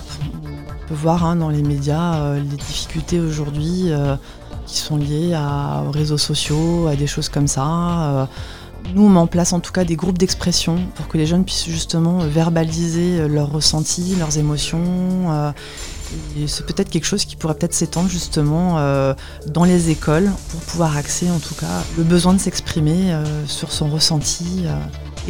On 0.84 0.88
peut 0.88 0.94
voir 0.94 1.24
hein, 1.24 1.36
dans 1.36 1.50
les 1.50 1.62
médias 1.62 2.34
les 2.34 2.56
difficultés 2.56 3.20
aujourd'hui 3.20 3.92
qui 4.66 4.76
sont 4.78 4.96
liées 4.96 5.38
aux 5.86 5.92
réseaux 5.92 6.18
sociaux, 6.18 6.88
à 6.88 6.96
des 6.96 7.06
choses 7.06 7.28
comme 7.28 7.46
ça. 7.46 8.28
Nous, 8.94 9.02
on 9.02 9.08
met 9.08 9.18
en 9.18 9.26
place 9.26 9.52
en 9.52 9.60
tout 9.60 9.72
cas 9.72 9.84
des 9.84 9.96
groupes 9.96 10.18
d'expression 10.18 10.78
pour 10.94 11.08
que 11.08 11.16
les 11.16 11.26
jeunes 11.26 11.44
puissent 11.44 11.66
justement 11.66 12.18
verbaliser 12.18 13.28
leurs 13.28 13.50
ressentis, 13.52 14.16
leurs 14.18 14.38
émotions. 14.38 15.52
Et 16.36 16.48
c'est 16.48 16.66
peut-être 16.66 16.90
quelque 16.90 17.04
chose 17.04 17.24
qui 17.24 17.36
pourrait 17.36 17.54
peut-être 17.54 17.74
s'étendre 17.74 18.08
justement 18.08 18.76
dans 19.46 19.64
les 19.64 19.90
écoles 19.90 20.30
pour 20.50 20.60
pouvoir 20.60 20.96
axer 20.96 21.30
en 21.30 21.38
tout 21.38 21.54
cas 21.54 21.84
le 21.96 22.02
besoin 22.02 22.34
de 22.34 22.40
s'exprimer 22.40 23.16
sur 23.46 23.70
son 23.70 23.88
ressenti 23.88 24.64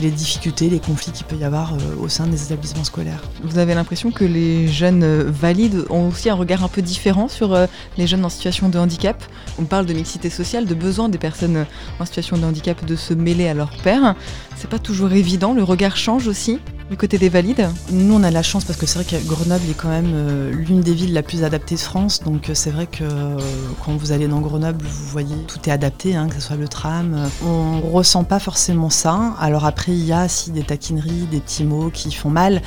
les 0.01 0.11
difficultés, 0.11 0.69
les 0.69 0.81
conflits 0.81 1.13
qu'il 1.13 1.27
peut 1.27 1.37
y 1.37 1.45
avoir 1.45 1.75
euh, 1.75 1.77
au 2.01 2.09
sein 2.09 2.27
des 2.27 2.43
établissements 2.43 2.85
scolaires. 2.85 3.23
Vous 3.43 3.59
avez 3.59 3.75
l'impression 3.75 4.11
que 4.11 4.25
les 4.25 4.69
jeunes 4.69 5.03
euh, 5.03 5.25
valides 5.27 5.85
ont 5.91 6.09
aussi 6.09 6.31
un 6.31 6.35
regard 6.35 6.65
un 6.65 6.69
peu 6.69 6.83
différent 6.83 7.29
sur 7.29 7.55
euh, 7.55 7.67
les 7.99 8.07
jeunes 8.07 8.25
en 8.25 8.29
situation 8.29 8.69
de 8.69 8.79
handicap? 8.79 9.23
On 9.59 9.65
parle 9.65 9.87
de 9.87 9.93
mixité 9.93 10.31
sociale, 10.31 10.67
de 10.67 10.75
besoin 10.75 11.09
des 11.09 11.19
personnes 11.19 11.67
en 11.99 12.05
situation 12.05 12.37
de 12.37 12.45
handicap 12.45 12.85
de 12.85 12.97
se 12.97 13.15
mêler 13.15 13.49
à 13.49 13.55
leur 13.55 13.71
père. 13.83 14.15
C'est 14.57 14.71
pas 14.71 14.79
toujours 14.79 15.13
évident, 15.13 15.53
le 15.53 15.63
regard 15.63 15.97
change 15.97 16.29
aussi? 16.29 16.61
Du 16.91 16.97
côté 16.97 17.19
des 17.19 17.29
valides 17.29 17.69
Nous, 17.93 18.13
on 18.13 18.23
a 18.25 18.33
la 18.33 18.43
chance 18.43 18.65
parce 18.65 18.77
que 18.77 18.85
c'est 18.85 18.99
vrai 18.99 19.05
que 19.05 19.25
Grenoble 19.25 19.63
est 19.71 19.75
quand 19.75 19.89
même 19.89 20.11
euh, 20.13 20.51
l'une 20.51 20.81
des 20.81 20.93
villes 20.93 21.13
la 21.13 21.23
plus 21.23 21.45
adaptée 21.45 21.77
de 21.77 21.81
France. 21.81 22.21
Donc, 22.25 22.51
euh, 22.51 22.55
c'est 22.55 22.71
vrai 22.71 22.89
que 22.89 23.05
euh, 23.05 23.39
quand 23.85 23.97
vous 23.97 24.11
allez 24.11 24.27
dans 24.27 24.41
Grenoble, 24.41 24.85
vous 24.85 25.07
voyez 25.07 25.37
tout 25.47 25.61
est 25.69 25.71
adapté, 25.71 26.17
hein, 26.17 26.29
que 26.29 26.35
ce 26.35 26.41
soit 26.41 26.57
le 26.57 26.67
tram. 26.67 27.29
On 27.47 27.81
ressent 27.81 28.25
pas 28.25 28.41
forcément 28.41 28.91
ça. 28.91 29.35
Alors, 29.39 29.67
après, 29.67 29.93
il 29.93 30.05
y 30.05 30.13
a 30.13 30.27
si 30.27 30.51
des 30.51 30.65
taquineries, 30.65 31.29
des 31.31 31.39
petits 31.39 31.63
mots 31.63 31.91
qui 31.91 32.11
font 32.11 32.31
mal. 32.31 32.61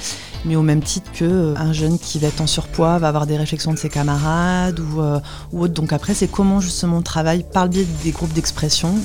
Mais 0.46 0.56
au 0.56 0.62
même 0.62 0.82
titre 0.82 1.12
qu'un 1.12 1.74
jeune 1.74 2.00
qui 2.00 2.20
va 2.20 2.28
être 2.28 2.40
en 2.40 2.48
surpoids 2.48 3.00
va 3.00 3.10
avoir 3.10 3.28
des 3.28 3.36
réflexions 3.36 3.74
de 3.74 3.78
ses 3.78 3.90
camarades 3.90 4.80
ou, 4.80 5.02
ou 5.52 5.64
autre. 5.64 5.74
Donc, 5.74 5.92
après, 5.92 6.14
c'est 6.14 6.28
comment 6.28 6.62
justement 6.62 6.98
on 6.98 7.02
travaille 7.02 7.44
par 7.44 7.66
le 7.66 7.72
biais 7.72 7.88
des 8.04 8.12
groupes 8.12 8.34
d'expression 8.34 8.96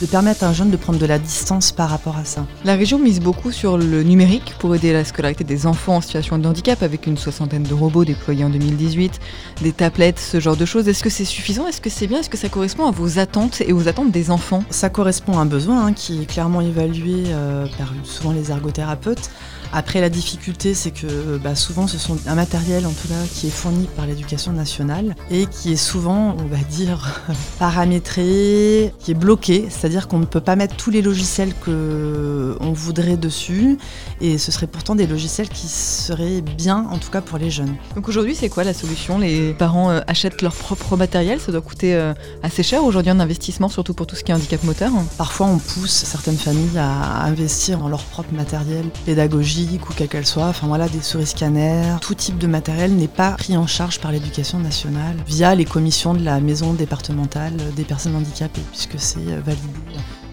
de 0.00 0.06
permettre 0.06 0.44
à 0.44 0.48
un 0.48 0.52
jeune 0.52 0.70
de 0.70 0.76
prendre 0.76 0.98
de 0.98 1.06
la 1.06 1.18
distance 1.18 1.72
par 1.72 1.88
rapport 1.88 2.16
à 2.16 2.24
ça. 2.24 2.46
La 2.64 2.74
région 2.74 2.98
mise 2.98 3.20
beaucoup 3.20 3.52
sur 3.52 3.78
le 3.78 4.02
numérique 4.02 4.54
pour 4.58 4.74
aider 4.74 4.92
la 4.92 5.04
scolarité 5.04 5.44
des 5.44 5.66
enfants 5.66 5.96
en 5.96 6.00
situation 6.00 6.38
de 6.38 6.46
handicap 6.46 6.82
avec 6.82 7.06
une 7.06 7.16
soixantaine 7.16 7.62
de 7.62 7.74
robots 7.74 8.04
déployés 8.04 8.44
en 8.44 8.50
2018, 8.50 9.20
des 9.62 9.72
tablettes, 9.72 10.18
ce 10.18 10.40
genre 10.40 10.56
de 10.56 10.64
choses. 10.64 10.88
Est-ce 10.88 11.02
que 11.02 11.10
c'est 11.10 11.24
suffisant? 11.24 11.66
Est-ce 11.66 11.80
que 11.80 11.90
c'est 11.90 12.06
bien? 12.06 12.20
Est-ce 12.20 12.30
que 12.30 12.36
ça 12.36 12.48
correspond 12.48 12.86
à 12.86 12.90
vos 12.90 13.18
attentes 13.18 13.60
et 13.60 13.72
aux 13.72 13.88
attentes 13.88 14.10
des 14.10 14.30
enfants? 14.30 14.62
Ça 14.70 14.90
correspond 14.90 15.38
à 15.38 15.42
un 15.42 15.46
besoin 15.46 15.86
hein, 15.86 15.92
qui 15.92 16.22
est 16.22 16.26
clairement 16.26 16.60
évalué 16.60 17.24
euh, 17.28 17.66
par 17.78 17.92
souvent 18.04 18.32
les 18.32 18.50
ergothérapeutes. 18.50 19.30
Après, 19.72 20.00
la 20.00 20.08
difficulté, 20.08 20.74
c'est 20.74 20.90
que 20.90 21.38
bah, 21.38 21.54
souvent, 21.54 21.86
ce 21.86 21.98
sont 21.98 22.18
un 22.26 22.34
matériel, 22.34 22.86
en 22.86 22.92
tout 22.92 23.08
cas, 23.08 23.14
qui 23.32 23.48
est 23.48 23.50
fourni 23.50 23.88
par 23.96 24.06
l'éducation 24.06 24.52
nationale 24.52 25.14
et 25.30 25.46
qui 25.46 25.72
est 25.72 25.76
souvent, 25.76 26.36
on 26.38 26.46
va 26.46 26.62
dire, 26.70 27.20
paramétré, 27.58 28.92
qui 28.98 29.10
est 29.10 29.14
bloqué, 29.14 29.66
c'est-à-dire 29.68 30.08
qu'on 30.08 30.18
ne 30.18 30.24
peut 30.24 30.40
pas 30.40 30.56
mettre 30.56 30.76
tous 30.76 30.90
les 30.90 31.02
logiciels 31.02 31.52
qu'on 31.64 32.72
voudrait 32.72 33.16
dessus, 33.16 33.78
et 34.20 34.38
ce 34.38 34.52
seraient 34.52 34.66
pourtant 34.66 34.94
des 34.94 35.06
logiciels 35.06 35.48
qui 35.48 35.68
seraient 35.68 36.40
bien, 36.40 36.86
en 36.90 36.98
tout 36.98 37.10
cas, 37.10 37.20
pour 37.20 37.38
les 37.38 37.50
jeunes. 37.50 37.74
Donc 37.94 38.08
aujourd'hui, 38.08 38.34
c'est 38.34 38.48
quoi 38.48 38.64
la 38.64 38.74
solution? 38.74 39.18
Les 39.18 39.52
parents 39.54 39.90
euh, 39.90 40.00
achètent 40.06 40.42
leur 40.42 40.54
propre 40.54 40.96
matériel, 40.96 41.40
ça 41.40 41.52
doit 41.52 41.60
coûter 41.60 41.94
euh, 41.94 42.14
assez 42.42 42.62
cher 42.62 42.84
aujourd'hui 42.84 43.12
en 43.12 43.20
investissement, 43.20 43.68
surtout 43.68 43.94
pour 43.94 44.06
tout 44.06 44.16
ce 44.16 44.24
qui 44.24 44.32
est 44.32 44.34
handicap 44.34 44.62
moteur. 44.64 44.92
Parfois, 45.18 45.46
on 45.46 45.58
pousse 45.58 45.90
certaines 45.90 46.36
familles 46.36 46.78
à 46.78 47.24
investir 47.24 47.84
en 47.84 47.88
leur 47.88 48.02
propre 48.04 48.32
matériel 48.32 48.86
pédagogique 49.04 49.55
ou 49.64 49.92
quelle 49.96 50.08
qu'elle 50.08 50.26
soit, 50.26 50.48
enfin 50.48 50.66
voilà, 50.66 50.88
des 50.88 51.00
souris 51.00 51.26
scanners, 51.26 51.96
tout 52.00 52.14
type 52.14 52.38
de 52.38 52.46
matériel 52.46 52.94
n'est 52.94 53.08
pas 53.08 53.32
pris 53.32 53.56
en 53.56 53.66
charge 53.66 54.00
par 54.00 54.12
l'éducation 54.12 54.58
nationale 54.58 55.16
via 55.26 55.54
les 55.54 55.64
commissions 55.64 56.14
de 56.14 56.22
la 56.22 56.40
maison 56.40 56.74
départementale 56.74 57.54
des 57.74 57.84
personnes 57.84 58.16
handicapées, 58.16 58.62
puisque 58.70 58.98
c'est 58.98 59.18
validé 59.18 59.68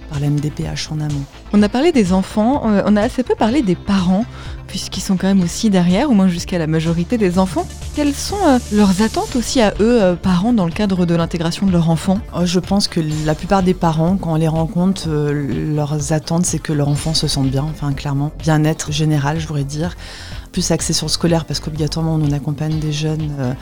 par 0.09 0.19
la 0.19 0.29
MDPH 0.29 0.91
en 0.91 0.99
amont. 0.99 1.23
On 1.53 1.61
a 1.61 1.69
parlé 1.69 1.91
des 1.91 2.13
enfants, 2.13 2.63
euh, 2.67 2.83
on 2.85 2.95
a 2.95 3.01
assez 3.01 3.23
peu 3.23 3.35
parlé 3.35 3.61
des 3.61 3.75
parents, 3.75 4.25
puisqu'ils 4.67 5.01
sont 5.01 5.17
quand 5.17 5.27
même 5.27 5.41
aussi 5.41 5.69
derrière, 5.69 6.09
au 6.09 6.13
moins 6.13 6.27
jusqu'à 6.27 6.57
la 6.57 6.67
majorité 6.67 7.17
des 7.17 7.39
enfants. 7.39 7.67
Quelles 7.95 8.13
sont 8.13 8.37
euh, 8.45 8.59
leurs 8.71 9.01
attentes 9.01 9.35
aussi 9.35 9.61
à 9.61 9.73
eux, 9.79 10.17
parents, 10.21 10.53
dans 10.53 10.65
le 10.65 10.71
cadre 10.71 11.05
de 11.05 11.15
l'intégration 11.15 11.65
de 11.65 11.71
leur 11.71 11.89
enfant 11.89 12.19
Je 12.43 12.59
pense 12.59 12.87
que 12.87 13.01
la 13.25 13.35
plupart 13.35 13.63
des 13.63 13.73
parents, 13.73 14.17
quand 14.17 14.33
on 14.33 14.35
les 14.35 14.47
rencontre, 14.47 15.09
leurs 15.09 16.13
attentes, 16.13 16.45
c'est 16.45 16.59
que 16.59 16.73
leur 16.73 16.87
enfant 16.87 17.13
se 17.13 17.27
sente 17.27 17.49
bien, 17.49 17.63
enfin 17.63 17.93
clairement, 17.93 18.31
bien-être 18.39 18.91
général, 18.91 19.39
je 19.39 19.47
voudrais 19.47 19.63
dire. 19.63 19.95
Plus 20.51 20.71
axé 20.71 20.93
sur 20.93 21.07
le 21.07 21.11
scolaire, 21.11 21.45
parce 21.45 21.59
qu'obligatoirement, 21.59 22.19
on 22.21 22.31
accompagne 22.31 22.79
des 22.79 22.91
jeunes 22.91 23.55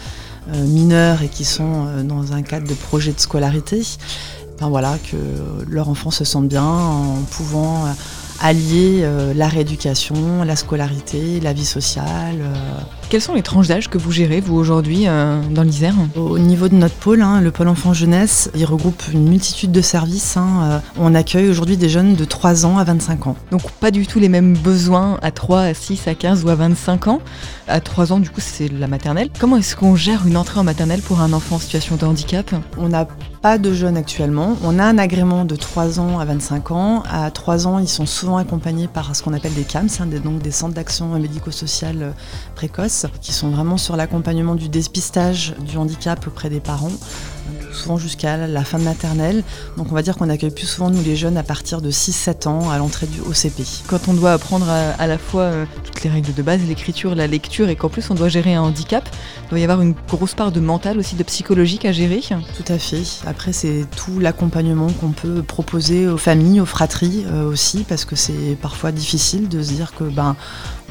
mineurs 0.47 1.21
et 1.21 1.29
qui 1.29 1.45
sont 1.45 2.03
dans 2.03 2.33
un 2.33 2.41
cadre 2.41 2.67
de 2.67 2.73
projet 2.73 3.13
de 3.13 3.19
scolarité 3.19 3.81
voilà, 4.69 4.97
que 4.99 5.17
leur 5.69 5.89
enfant 5.89 6.11
se 6.11 6.23
sente 6.23 6.47
bien 6.47 6.63
en 6.63 7.15
pouvant 7.31 7.85
euh, 7.85 7.89
allier 8.39 9.01
euh, 9.01 9.33
la 9.33 9.47
rééducation, 9.47 10.43
la 10.43 10.55
scolarité, 10.55 11.39
la 11.39 11.53
vie 11.53 11.65
sociale. 11.65 12.37
Euh. 12.41 12.79
Quelles 13.09 13.21
sont 13.21 13.33
les 13.33 13.41
tranches 13.41 13.67
d'âge 13.67 13.89
que 13.89 13.97
vous 13.97 14.11
gérez, 14.11 14.39
vous, 14.39 14.55
aujourd'hui, 14.55 15.05
dans 15.05 15.63
l'Isère 15.63 15.95
Au 16.15 16.39
niveau 16.39 16.69
de 16.69 16.75
notre 16.75 16.95
pôle, 16.95 17.21
hein, 17.21 17.41
le 17.41 17.51
pôle 17.51 17.67
enfant-jeunesse, 17.67 18.49
il 18.55 18.63
regroupe 18.63 19.03
une 19.11 19.27
multitude 19.27 19.73
de 19.73 19.81
services. 19.81 20.37
Hein, 20.37 20.81
on 20.97 21.13
accueille 21.13 21.49
aujourd'hui 21.49 21.75
des 21.75 21.89
jeunes 21.89 22.15
de 22.15 22.23
3 22.23 22.65
ans 22.65 22.77
à 22.77 22.85
25 22.85 23.27
ans. 23.27 23.35
Donc 23.51 23.69
pas 23.81 23.91
du 23.91 24.07
tout 24.07 24.19
les 24.19 24.29
mêmes 24.29 24.55
besoins 24.55 25.19
à 25.21 25.31
3, 25.31 25.59
à 25.59 25.73
6, 25.73 26.07
à 26.07 26.15
15 26.15 26.45
ou 26.45 26.49
à 26.49 26.55
25 26.55 27.07
ans. 27.07 27.19
À 27.67 27.81
3 27.81 28.13
ans, 28.13 28.19
du 28.21 28.29
coup, 28.29 28.39
c'est 28.39 28.69
la 28.69 28.87
maternelle. 28.87 29.27
Comment 29.39 29.57
est-ce 29.57 29.75
qu'on 29.75 29.97
gère 29.97 30.25
une 30.25 30.37
entrée 30.37 30.61
en 30.61 30.63
maternelle 30.63 31.01
pour 31.01 31.19
un 31.19 31.33
enfant 31.33 31.57
en 31.57 31.59
situation 31.59 31.97
de 31.97 32.05
handicap? 32.05 32.49
On 32.77 32.87
n'a 32.87 33.07
pas 33.41 33.57
de 33.57 33.73
jeunes 33.73 33.97
actuellement. 33.97 34.55
On 34.63 34.77
a 34.77 34.83
un 34.83 34.97
agrément 34.97 35.45
de 35.45 35.55
3 35.55 35.99
ans 35.99 36.19
à 36.19 36.25
25 36.25 36.71
ans. 36.71 37.03
À 37.09 37.31
3 37.31 37.67
ans, 37.67 37.79
ils 37.79 37.87
sont 37.87 38.05
souvent 38.05 38.37
accompagnés 38.37 38.87
par 38.87 39.15
ce 39.15 39.23
qu'on 39.23 39.33
appelle 39.33 39.53
des 39.53 39.63
CAMS, 39.63 39.89
hein, 39.99 40.07
donc 40.23 40.41
des 40.41 40.51
centres 40.51 40.75
d'action 40.75 41.07
médico-sociale 41.17 41.97
euh, 42.01 42.11
précoce, 42.55 43.07
qui 43.19 43.33
sont 43.33 43.49
vraiment 43.49 43.77
sur 43.77 43.95
l'accompagnement 43.95 44.53
du 44.53 44.69
dépistage 44.69 45.55
du 45.67 45.77
handicap 45.77 46.25
auprès 46.27 46.49
des 46.49 46.59
parents 46.59 46.91
souvent 47.73 47.97
jusqu'à 47.97 48.37
la 48.37 48.63
fin 48.63 48.79
de 48.79 48.83
maternelle. 48.83 49.43
Donc 49.77 49.87
on 49.91 49.95
va 49.95 50.01
dire 50.01 50.15
qu'on 50.17 50.29
accueille 50.29 50.51
plus 50.51 50.67
souvent 50.67 50.89
nous 50.89 51.01
les 51.01 51.15
jeunes 51.15 51.37
à 51.37 51.43
partir 51.43 51.81
de 51.81 51.91
6-7 51.91 52.47
ans 52.47 52.69
à 52.69 52.77
l'entrée 52.77 53.07
du 53.07 53.21
OCP. 53.21 53.63
Quand 53.87 54.07
on 54.07 54.13
doit 54.13 54.33
apprendre 54.33 54.67
à, 54.69 55.07
la 55.07 55.17
fois 55.17 55.43
euh, 55.43 55.65
toutes 55.83 56.03
les 56.03 56.09
règles 56.09 56.33
de 56.33 56.41
base, 56.41 56.61
l'écriture, 56.67 57.15
la 57.15 57.27
lecture 57.27 57.69
et 57.69 57.75
qu'en 57.75 57.89
plus 57.89 58.09
on 58.09 58.15
doit 58.15 58.29
gérer 58.29 58.55
un 58.55 58.61
handicap, 58.61 59.07
il 59.45 59.49
doit 59.49 59.59
y 59.59 59.63
avoir 59.63 59.81
une 59.81 59.93
grosse 60.07 60.33
part 60.33 60.51
de 60.51 60.59
mental 60.59 60.97
aussi, 60.99 61.15
de 61.15 61.23
psychologique 61.23 61.85
à 61.85 61.91
gérer. 61.91 62.21
Tout 62.21 62.73
à 62.73 62.77
fait. 62.77 63.03
Après 63.25 63.53
c'est 63.53 63.85
tout 63.95 64.19
l'accompagnement 64.19 64.87
qu'on 64.89 65.11
peut 65.11 65.41
proposer 65.41 66.07
aux 66.07 66.17
familles, 66.17 66.61
aux 66.61 66.65
fratries 66.65 67.25
euh, 67.27 67.49
aussi, 67.49 67.83
parce 67.87 68.05
que 68.05 68.15
c'est 68.15 68.57
parfois 68.61 68.91
difficile 68.91 69.49
de 69.49 69.61
se 69.61 69.71
dire 69.71 69.93
que 69.93 70.03
ben 70.03 70.35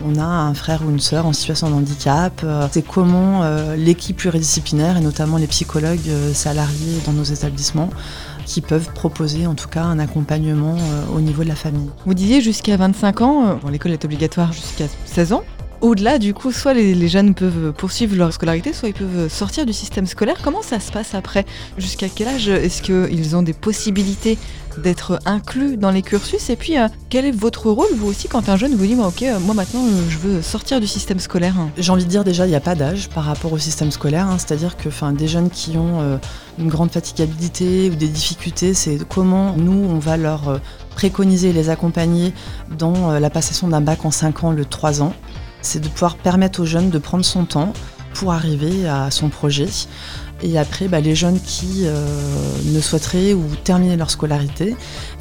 on 0.04 0.18
a 0.18 0.24
un 0.24 0.54
frère 0.54 0.82
ou 0.86 0.90
une 0.90 1.00
sœur 1.00 1.26
en 1.26 1.32
situation 1.32 1.68
de 1.68 1.74
handicap. 1.74 2.40
Euh, 2.42 2.66
c'est 2.70 2.82
comment 2.82 3.42
l'équipe 3.76 4.16
pluridisciplinaire 4.16 4.96
et 4.96 5.00
notamment 5.00 5.36
les 5.36 5.46
psychologues 5.46 6.10
salariés 6.32 6.69
dans 7.06 7.12
nos 7.12 7.24
établissements 7.24 7.90
qui 8.46 8.60
peuvent 8.60 8.92
proposer 8.92 9.46
en 9.46 9.54
tout 9.54 9.68
cas 9.68 9.82
un 9.82 9.98
accompagnement 9.98 10.76
euh, 10.76 11.16
au 11.16 11.20
niveau 11.20 11.44
de 11.44 11.48
la 11.48 11.54
famille. 11.54 11.88
Vous 12.06 12.14
disiez 12.14 12.40
jusqu'à 12.40 12.76
25 12.76 13.20
ans, 13.20 13.46
euh, 13.64 13.70
l'école 13.70 13.92
est 13.92 14.04
obligatoire 14.04 14.52
jusqu'à 14.52 14.86
16 15.06 15.32
ans. 15.32 15.44
Au-delà, 15.80 16.18
du 16.18 16.34
coup, 16.34 16.52
soit 16.52 16.74
les, 16.74 17.08
jeunes 17.08 17.34
peuvent 17.34 17.72
poursuivre 17.72 18.14
leur 18.14 18.32
scolarité, 18.34 18.74
soit 18.74 18.90
ils 18.90 18.94
peuvent 18.94 19.28
sortir 19.28 19.64
du 19.64 19.72
système 19.72 20.06
scolaire. 20.06 20.36
Comment 20.42 20.60
ça 20.60 20.78
se 20.78 20.92
passe 20.92 21.14
après? 21.14 21.46
Jusqu'à 21.78 22.08
quel 22.14 22.28
âge 22.28 22.48
est-ce 22.48 22.82
qu'ils 22.82 23.34
ont 23.34 23.42
des 23.42 23.54
possibilités 23.54 24.36
d'être 24.80 25.18
inclus 25.26 25.76
dans 25.76 25.90
les 25.90 26.02
cursus 26.02 26.50
Et 26.50 26.56
puis, 26.56 26.78
euh, 26.78 26.88
quel 27.08 27.24
est 27.24 27.30
votre 27.30 27.70
rôle, 27.70 27.88
vous 27.96 28.08
aussi, 28.08 28.28
quand 28.28 28.48
un 28.48 28.56
jeune 28.56 28.74
vous 28.74 28.86
dit 28.86 28.96
Ok, 28.96 29.22
euh, 29.22 29.38
moi 29.40 29.54
maintenant, 29.54 29.84
euh, 29.84 30.08
je 30.08 30.18
veux 30.18 30.42
sortir 30.42 30.80
du 30.80 30.86
système 30.86 31.18
scolaire? 31.18 31.54
J'ai 31.76 31.92
envie 31.92 32.04
de 32.04 32.10
dire 32.10 32.24
déjà, 32.24 32.46
il 32.46 32.50
n'y 32.50 32.56
a 32.56 32.60
pas 32.60 32.74
d'âge 32.74 33.08
par 33.08 33.24
rapport 33.24 33.52
au 33.52 33.58
système 33.58 33.90
scolaire. 33.90 34.26
Hein. 34.26 34.38
C'est-à-dire 34.38 34.76
que 34.76 34.88
des 35.12 35.28
jeunes 35.28 35.50
qui 35.50 35.76
ont 35.76 36.18
une 36.58 36.68
grande 36.68 36.90
fatigabilité 36.90 37.90
ou 37.90 37.94
des 37.94 38.08
difficultés, 38.08 38.74
c'est 38.74 38.98
comment 39.08 39.54
nous, 39.56 39.86
on 39.88 39.98
va 39.98 40.16
leur 40.16 40.60
préconiser, 40.94 41.52
les 41.52 41.70
accompagner 41.70 42.32
dans 42.78 43.18
la 43.18 43.30
passation 43.30 43.68
d'un 43.68 43.80
bac 43.80 44.04
en 44.04 44.10
5 44.10 44.44
ans, 44.44 44.50
le 44.52 44.64
3 44.64 45.02
ans 45.02 45.14
c'est 45.62 45.80
de 45.80 45.88
pouvoir 45.88 46.16
permettre 46.16 46.60
aux 46.60 46.64
jeunes 46.64 46.90
de 46.90 46.98
prendre 46.98 47.24
son 47.24 47.44
temps 47.44 47.72
pour 48.14 48.32
arriver 48.32 48.88
à 48.88 49.10
son 49.10 49.28
projet. 49.28 49.68
Et 50.42 50.58
après, 50.58 50.88
bah, 50.88 51.00
les 51.00 51.14
jeunes 51.14 51.38
qui 51.38 51.82
euh, 51.84 52.06
ne 52.64 52.80
souhaiteraient 52.80 53.34
ou 53.34 53.44
terminer 53.62 53.96
leur 53.96 54.10
scolarité, 54.10 54.74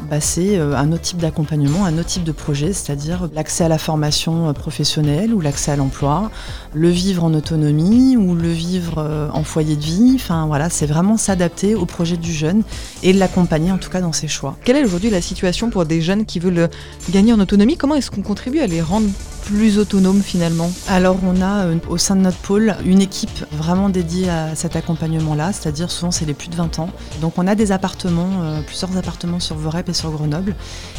bah, 0.10 0.22
c'est 0.22 0.58
euh, 0.58 0.78
un 0.78 0.92
autre 0.94 1.02
type 1.02 1.18
d'accompagnement, 1.18 1.86
un 1.86 1.98
autre 1.98 2.08
type 2.08 2.24
de 2.24 2.32
projet, 2.32 2.72
c'est-à-dire 2.72 3.30
l'accès 3.34 3.66
à 3.66 3.68
la 3.68 3.78
formation 3.78 4.48
euh, 4.48 4.54
professionnelle 4.54 5.34
ou 5.34 5.42
l'accès 5.42 5.72
à 5.72 5.76
l'emploi, 5.76 6.32
le 6.74 6.90
vivre 6.90 7.24
en 7.24 7.34
autonomie 7.34 8.16
ou 8.16 8.34
le 8.34 8.50
vivre 8.50 9.30
en 9.34 9.44
foyer 9.44 9.76
de 9.76 9.82
vie. 9.82 10.14
Enfin 10.16 10.46
voilà, 10.48 10.70
c'est 10.70 10.86
vraiment 10.86 11.18
s'adapter 11.18 11.76
au 11.76 11.86
projet 11.86 12.16
du 12.16 12.32
jeune 12.32 12.64
et 13.04 13.12
l'accompagner 13.12 13.72
en 13.72 13.78
tout 13.78 13.90
cas 13.90 14.02
dans 14.02 14.14
ses 14.14 14.28
choix. 14.28 14.56
Quelle 14.64 14.78
est 14.78 14.86
aujourd'hui 14.86 15.10
la 15.10 15.22
situation 15.22 15.70
pour 15.70 15.86
des 15.86 16.02
jeunes 16.02 16.26
qui 16.26 16.40
veulent 16.40 16.70
gagner 17.10 17.34
en 17.34 17.40
autonomie? 17.40 17.76
Comment 17.76 17.96
est-ce 17.96 18.12
qu'on 18.12 18.22
contribue 18.22 18.60
à 18.60 18.68
les 18.68 18.82
rendre 18.82 19.08
plus 19.50 19.80
autonomes 19.80 20.22
finalement. 20.22 20.70
Alors 20.88 21.18
on 21.24 21.42
a 21.42 21.66
euh, 21.66 21.78
au 21.90 21.98
sein 21.98 22.16
de 22.16 22.22
notre 22.22 22.38
pôle 22.38 22.76
une 22.86 23.02
équipe 23.02 23.46
vraiment 23.52 23.90
dédiée 23.90 24.30
à 24.30 24.54
cet 24.54 24.76
accompagnement-là, 24.76 25.54
c'est-à-dire 25.54 25.90
souvent 25.90 26.12
c'est 26.12 26.26
les 26.26 26.36
plus 26.36 26.50
de 26.50 26.56
20 26.56 26.78
ans. 26.78 26.92
Donc 27.20 27.34
on 27.38 27.48
a 27.48 27.56
des 27.56 27.72
appartements, 27.72 28.30
euh, 28.44 28.62
plusieurs 28.62 28.96
appartements 28.96 29.40
sur 29.40 29.56
Vorep 29.56 29.90
et 29.90 29.94
sur 29.94 30.12
Grenoble, 30.12 30.56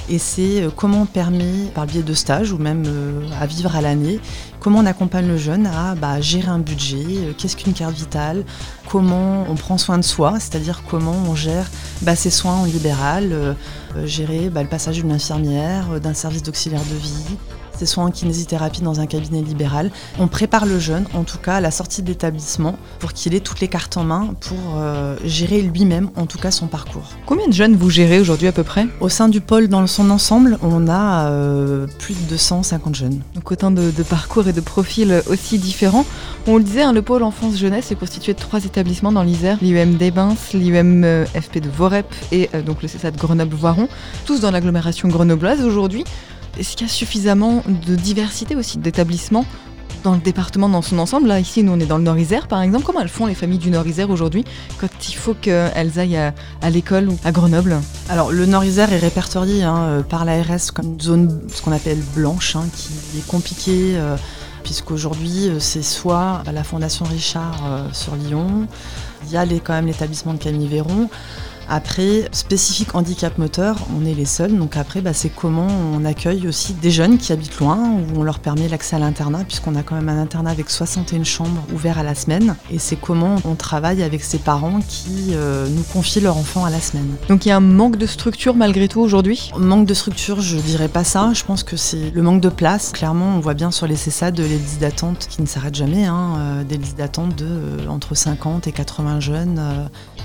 et 0.09 0.19
c'est 0.19 0.62
euh, 0.62 0.71
comment 0.75 1.02
on 1.02 1.07
permet, 1.07 1.71
par 1.76 1.87
le 1.87 1.92
biais 1.92 2.02
de 2.02 2.12
stages 2.12 2.50
ou 2.50 2.59
même 2.59 2.83
à 3.40 3.47
vivre 3.47 3.76
à 3.76 3.80
l'année, 3.83 4.19
comment 4.59 4.80
on 4.80 4.87
accompagne 4.87 5.28
le 5.28 5.37
jeune 5.37 5.66
à 5.66 5.95
bah, 5.95 6.21
gérer 6.21 6.49
un 6.49 6.59
budget, 6.59 7.07
qu'est-ce 7.38 7.57
qu'une 7.57 7.73
carte 7.73 7.95
vitale, 7.95 8.45
comment 8.90 9.47
on 9.49 9.54
prend 9.54 9.78
soin 9.78 9.97
de 9.97 10.02
soi, 10.02 10.40
c'est-à-dire 10.40 10.83
comment 10.90 11.16
on 11.28 11.37
gère 11.37 11.71
bah, 12.02 12.16
ses 12.16 12.30
soins 12.30 12.57
en 12.57 12.64
libéral, 12.64 13.57
gérer 14.07 14.50
bah, 14.50 14.64
le 14.64 14.69
passage 14.69 14.97
d'une 14.97 15.12
infirmière, 15.12 16.00
d'un 16.00 16.14
service 16.14 16.42
d'auxiliaire 16.42 16.83
de 16.90 16.97
vie, 16.97 17.37
c'est 17.81 17.87
soins 17.87 18.05
en 18.05 18.11
kinésithérapie 18.11 18.83
dans 18.83 19.01
un 19.01 19.07
cabinet 19.07 19.41
libéral. 19.41 19.91
On 20.19 20.29
prépare 20.29 20.67
le 20.67 20.79
jeune, 20.79 21.07
en 21.15 21.23
tout 21.23 21.39
cas 21.39 21.55
à 21.55 21.61
la 21.63 21.71
sortie 21.71 22.03
de 22.03 22.09
l'établissement, 22.09 22.79
pour 22.99 23.15
qu'il 23.15 23.35
ait 23.35 23.41
toutes 23.41 23.61
les 23.61 23.69
cartes 23.69 23.97
en 23.97 24.05
main 24.05 24.35
pour 24.39 24.59
euh, 24.77 25.17
gérer 25.25 25.63
lui-même, 25.63 26.11
en 26.15 26.27
tout 26.27 26.37
cas, 26.37 26.51
son 26.51 26.67
parcours. 26.67 27.15
Combien 27.25 27.49
de 27.49 27.55
jeunes 27.55 27.77
vous 27.77 27.89
gérez 27.89 28.21
aujourd'hui 28.21 28.49
à 28.49 28.53
peu 28.53 28.65
près? 28.65 28.87
Au 29.01 29.09
sein 29.09 29.31
du 29.31 29.41
pôle, 29.41 29.69
dans 29.69 29.87
son 29.87 30.11
ensemble, 30.11 30.59
on 30.61 30.89
a 30.89 31.29
euh, 31.31 31.87
plus 31.99 32.13
de 32.13 32.29
250 32.29 32.95
jeunes. 32.95 33.21
Donc 33.35 33.51
autant 33.51 33.71
de, 33.71 33.91
parcours 34.03 34.47
et 34.47 34.53
de 34.53 34.61
profils 34.61 35.23
aussi 35.31 35.59
différents. 35.59 36.05
On 36.47 36.59
le 36.59 36.63
disait, 36.63 36.83
hein, 36.83 36.93
le 36.93 37.01
pôle 37.01 37.23
enfance-jeunesse 37.23 37.93
est 37.93 37.97
constitué 37.97 38.35
de 38.35 38.39
trois 38.39 38.63
établissements 38.67 39.13
dans 39.13 39.23
l'Isère, 39.23 39.57
l'IUM 39.63 39.95
d'Ebens, 39.95 40.37
l'IUM 40.53 41.03
euh, 41.05 41.25
FP 41.25 41.61
de 41.61 41.71
Vorep 41.71 42.07
et 42.31 42.51
donc 42.67 42.83
le 42.83 42.89
CESA 42.89 43.11
de 43.11 43.17
Grenoble-Voiron, 43.17 43.89
tous 44.27 44.41
dans 44.41 44.51
l'agglomération 44.51 45.09
grenobloise 45.09 45.63
aujourd'hui. 45.63 46.05
Est-ce 46.59 46.76
qu'il 46.76 46.87
y 46.87 46.90
a 46.90 46.92
suffisamment 46.92 47.62
de 47.87 47.95
diversité 47.95 48.57
aussi 48.57 48.78
d'établissements 48.78 49.45
dans 50.02 50.14
le 50.14 50.21
département 50.21 50.69
dans 50.69 50.83
son 50.83 50.99
ensemble? 50.99 51.28
Là, 51.28 51.40
ici, 51.40 51.62
nous, 51.62 51.73
on 51.73 51.80
est 51.80 51.87
dans 51.87 51.99
le 51.99 52.04
Nord-Isère, 52.04 52.49
par 52.49 52.62
exemple. 52.62 52.85
Comment 52.85 53.00
elles 53.00 53.09
font 53.09 53.26
les 53.26 53.35
familles 53.35 53.59
du 53.59 53.71
Nord-Isère 53.71 54.11
aujourd'hui 54.11 54.45
quand 54.78 55.09
il 55.09 55.14
faut 55.14 55.35
qu'elles 55.35 55.99
aillent 55.99 56.16
à, 56.16 56.71
l'école 56.71 57.09
ou 57.09 57.19
à 57.25 57.33
Grenoble? 57.33 57.76
Alors, 58.09 58.33
le 58.33 58.47
Nord-Isère 58.47 58.92
est 58.92 58.99
répertorié 58.99 59.62
hein, 59.62 59.78
euh, 59.78 60.02
par 60.02 60.25
l'ARS 60.25 60.73
comme 60.75 60.87
une 60.87 61.00
zone, 61.00 61.40
ce 61.52 61.62
qu'on 61.62 61.73
appelle 61.73 62.02
blanche, 62.14 62.57
hein, 62.57 62.64
qui 62.75 63.19
est 63.19 63.26
compliquée. 63.26 63.92
Euh, 63.95 64.16
puisqu'aujourd'hui, 64.62 65.49
euh, 65.49 65.59
c'est 65.59 65.83
soit 65.83 66.42
la 66.52 66.64
Fondation 66.64 67.07
Richard 67.07 67.88
sur 67.92 68.14
Lyon, 68.16 68.66
il 69.25 69.33
y 69.33 69.37
a 69.37 69.45
quand 69.45 69.73
même 69.73 69.87
l'établissement 69.87 70.35
de 70.35 70.38
Camille 70.38 70.69
Véron. 70.69 71.09
Après, 71.73 72.29
spécifique 72.33 72.97
handicap 72.97 73.39
moteur, 73.39 73.77
on 73.97 74.05
est 74.05 74.12
les 74.12 74.25
seuls. 74.25 74.59
Donc 74.59 74.77
après, 74.77 75.00
bah, 75.00 75.12
c'est 75.12 75.29
comment 75.29 75.69
on 75.95 76.05
accueille 76.05 76.49
aussi 76.49 76.75
des 76.75 76.91
jeunes 76.91 77.17
qui 77.17 77.33
habitent 77.33 77.59
loin, 77.61 77.79
où 77.79 78.19
on 78.19 78.25
leur 78.25 78.41
permet 78.41 78.67
l'accès 78.67 78.97
à 78.97 78.99
l'internat, 78.99 79.45
puisqu'on 79.45 79.77
a 79.77 79.85
quand 79.85 79.95
même 79.95 80.09
un 80.09 80.21
internat 80.21 80.50
avec 80.50 80.69
61 80.69 81.23
chambres 81.23 81.62
ouvertes 81.73 81.99
à 81.99 82.03
la 82.03 82.17
semaine. 82.17 82.57
Et 82.73 82.81
c'est 82.81 82.97
comment 82.97 83.37
on 83.45 83.55
travaille 83.55 84.03
avec 84.03 84.25
ces 84.25 84.39
parents 84.39 84.81
qui 84.81 85.29
euh, 85.31 85.69
nous 85.69 85.85
confient 85.85 86.21
leur 86.21 86.37
enfant 86.37 86.65
à 86.65 86.71
la 86.71 86.81
semaine. 86.81 87.15
Donc 87.29 87.47
il 87.47 87.50
y 87.50 87.53
a 87.53 87.57
un 87.57 87.61
manque 87.61 87.97
de 87.97 88.07
structure 88.07 88.57
malgré 88.57 88.89
tout 88.89 89.00
aujourd'hui? 89.00 89.53
Manque 89.57 89.87
de 89.87 89.95
structure, 89.95 90.41
je 90.41 90.57
dirais 90.57 90.89
pas 90.89 91.05
ça. 91.05 91.31
Je 91.35 91.45
pense 91.45 91.62
que 91.62 91.77
c'est 91.77 92.11
le 92.11 92.23
manque 92.23 92.41
de 92.41 92.49
place. 92.49 92.91
Clairement, 92.91 93.37
on 93.37 93.39
voit 93.39 93.55
bien 93.55 93.71
sur 93.71 93.87
les 93.87 93.95
CESAD 93.95 94.41
les 94.41 94.59
listes 94.59 94.81
d'attente 94.81 95.29
qui 95.31 95.41
ne 95.41 95.47
s'arrêtent 95.47 95.77
jamais. 95.77 96.07
Hein, 96.07 96.35
euh, 96.37 96.65
des 96.65 96.79
listes 96.79 96.99
d'attente 96.99 97.37
de 97.37 97.47
euh, 97.47 97.89
entre 97.89 98.17
50 98.17 98.67
et 98.67 98.73
80 98.73 99.21
jeunes 99.21 99.61